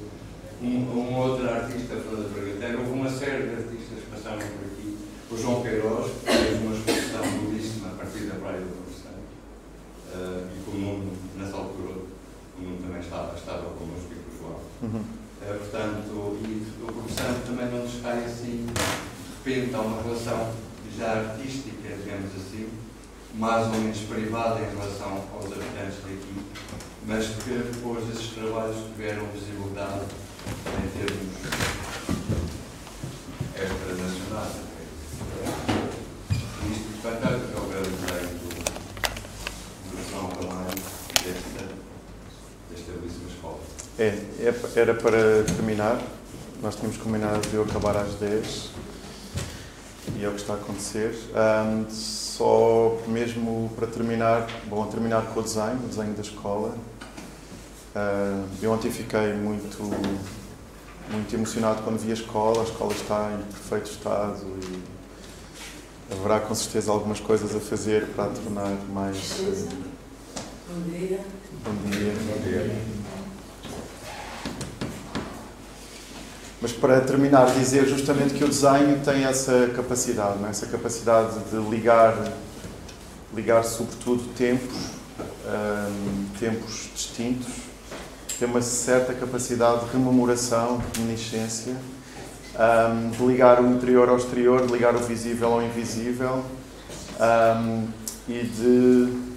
Um, 0.60 0.66
um 0.66 1.14
outro 1.14 1.48
artista, 1.48 1.94
Fernando 1.94 2.34
Bragatero. 2.34 2.80
Houve 2.80 2.90
uma 2.90 3.08
série 3.08 3.44
de 3.44 3.54
artistas 3.62 4.02
que 4.02 4.10
passaram 4.10 4.38
por 4.38 4.66
aqui. 4.66 4.98
O 5.30 5.36
João 5.38 5.62
Queiroz, 5.62 6.10
que 6.10 6.32
fez 6.32 6.60
uma 6.60 6.74
exposição 6.74 7.22
belíssima 7.22 7.86
a 7.86 7.94
partir 7.94 8.24
da 8.24 8.34
Praia 8.34 8.58
do 8.58 8.74
Conversão. 8.74 9.14
Uh, 10.10 10.48
e 10.50 10.64
com 10.64 10.70
o 10.72 10.80
Nuno, 10.80 11.12
nessa 11.38 11.56
altura, 11.56 12.02
o 12.58 12.60
Nuno 12.60 12.82
também 12.82 13.00
estava, 13.00 13.36
estava 13.36 13.62
connosco 13.78 14.10
e 14.10 14.16
com 14.16 14.34
o 14.34 14.38
João. 14.42 14.58
Uhum. 14.82 15.00
Uh, 15.00 15.58
portanto, 15.58 16.38
e 16.42 16.82
o 16.82 16.92
Conversão 16.92 17.32
também 17.46 17.66
não 17.70 17.84
nos 17.84 18.00
cai 18.02 18.24
assim, 18.24 18.66
de 18.66 19.50
repente, 19.52 19.72
há 19.72 19.80
uma 19.80 20.02
relação 20.02 20.52
já 20.98 21.12
artística, 21.12 21.94
digamos 22.02 22.34
assim, 22.34 22.68
mais 23.34 23.66
ou 23.66 23.72
menos 23.74 23.98
privada 24.00 24.60
em 24.60 24.76
relação 24.76 25.24
aos 25.34 25.46
habitantes 25.46 25.96
daqui, 26.02 26.34
mas 27.06 27.26
que 27.26 27.50
depois 27.50 28.08
esses 28.10 28.28
trabalhos 28.28 28.76
tiveram 28.94 29.26
visibilidade 29.26 30.04
em 30.68 30.88
termos 30.98 31.34
extranacionais. 33.56 34.52
Isto, 36.70 37.02
portanto, 37.02 37.24
é 37.24 37.60
o 37.60 37.66
grande 37.68 37.88
do, 38.38 38.48
do 39.90 40.10
João 40.10 40.28
Camargo 40.30 40.80
desta, 41.24 41.64
desta 42.70 42.92
belíssima 42.92 43.28
escola. 43.28 43.58
É, 43.98 44.06
é, 44.06 44.80
era 44.80 44.94
para 44.94 45.42
terminar. 45.44 46.00
Nós 46.62 46.76
tínhamos 46.76 46.96
combinado 46.98 47.46
de 47.48 47.56
eu 47.56 47.62
acabar 47.64 47.96
às 47.96 48.14
10 48.14 48.70
e 50.16 50.24
é 50.24 50.28
o 50.28 50.32
que 50.32 50.40
está 50.40 50.54
a 50.54 50.56
acontecer. 50.56 51.14
Um, 51.34 52.23
só 52.36 52.98
mesmo 53.06 53.70
para 53.76 53.86
terminar, 53.86 54.48
bom, 54.66 54.84
terminar 54.86 55.22
com 55.32 55.38
o 55.38 55.42
desenho, 55.42 55.76
o 55.84 55.88
desenho 55.88 56.14
da 56.14 56.22
escola. 56.22 56.76
Uh, 57.94 58.48
eu 58.60 58.72
ontem 58.72 58.90
fiquei 58.90 59.32
muito, 59.34 59.78
muito 61.10 61.32
emocionado 61.32 61.82
quando 61.82 61.98
vi 61.98 62.10
a 62.10 62.14
escola. 62.14 62.62
A 62.62 62.64
escola 62.64 62.92
está 62.92 63.32
em 63.32 63.52
perfeito 63.52 63.90
estado 63.90 64.44
e 64.62 66.12
haverá 66.12 66.40
com 66.40 66.54
certeza 66.56 66.90
algumas 66.90 67.20
coisas 67.20 67.54
a 67.54 67.60
fazer 67.60 68.08
para 68.08 68.24
a 68.24 68.28
tornar 68.30 68.76
mais. 68.92 69.38
Uh, 69.38 69.94
Bom 70.66 70.90
dia. 70.90 71.20
Bom 71.64 71.90
dia. 71.90 72.12
Bom 72.14 72.42
dia. 72.42 73.03
Mas 76.64 76.72
para 76.72 76.98
terminar, 77.02 77.44
dizer 77.52 77.86
justamente 77.86 78.32
que 78.32 78.42
o 78.42 78.48
desenho 78.48 78.98
tem 79.04 79.22
essa 79.24 79.70
capacidade, 79.76 80.42
é? 80.42 80.48
essa 80.48 80.64
capacidade 80.64 81.38
de 81.50 81.58
ligar, 81.68 82.16
ligar 83.34 83.62
sobretudo 83.64 84.22
tempos, 84.32 84.74
hum, 85.46 86.24
tempos 86.40 86.88
distintos, 86.94 87.52
tem 88.38 88.48
uma 88.48 88.62
certa 88.62 89.12
capacidade 89.12 89.84
de 89.84 89.92
rememoração, 89.92 90.78
de 90.78 91.00
reminiscência, 91.00 91.76
hum, 92.54 93.10
de 93.10 93.26
ligar 93.26 93.62
o 93.62 93.66
interior 93.66 94.08
ao 94.08 94.16
exterior, 94.16 94.66
de 94.66 94.72
ligar 94.72 94.96
o 94.96 95.00
visível 95.00 95.52
ao 95.52 95.62
invisível 95.62 96.42
hum, 97.60 97.88
e 98.26 98.42
de 98.42 99.34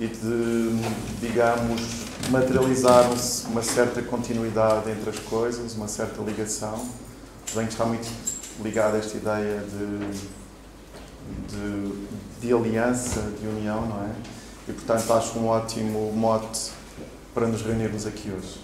e 0.00 0.06
de, 0.06 0.80
digamos, 1.20 2.07
materializar 2.30 3.04
uma 3.46 3.62
certa 3.62 4.02
continuidade 4.02 4.90
entre 4.90 5.10
as 5.10 5.18
coisas, 5.18 5.74
uma 5.74 5.88
certa 5.88 6.22
ligação. 6.22 6.86
Bem 7.54 7.66
está 7.66 7.84
muito 7.84 8.08
ligado 8.62 8.96
a 8.96 8.98
esta 8.98 9.16
ideia 9.16 9.60
de, 9.60 9.98
de, 11.48 11.92
de 12.40 12.52
aliança, 12.52 13.20
de 13.40 13.46
união, 13.46 13.86
não 13.86 14.02
é? 14.04 14.10
E, 14.68 14.72
portanto, 14.72 15.12
acho 15.14 15.38
um 15.38 15.48
ótimo 15.48 16.12
mote 16.12 16.70
para 17.32 17.46
nos 17.46 17.62
reunirmos 17.62 18.06
aqui 18.06 18.30
hoje. 18.30 18.60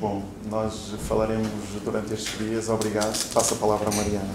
Bom, 0.00 0.24
nós 0.50 0.94
falaremos 1.06 1.50
durante 1.84 2.14
estes 2.14 2.38
dias. 2.38 2.68
Obrigado. 2.68 3.32
Passo 3.32 3.54
a 3.54 3.56
palavra 3.58 3.90
à 3.90 3.94
Mariana. 3.94 4.34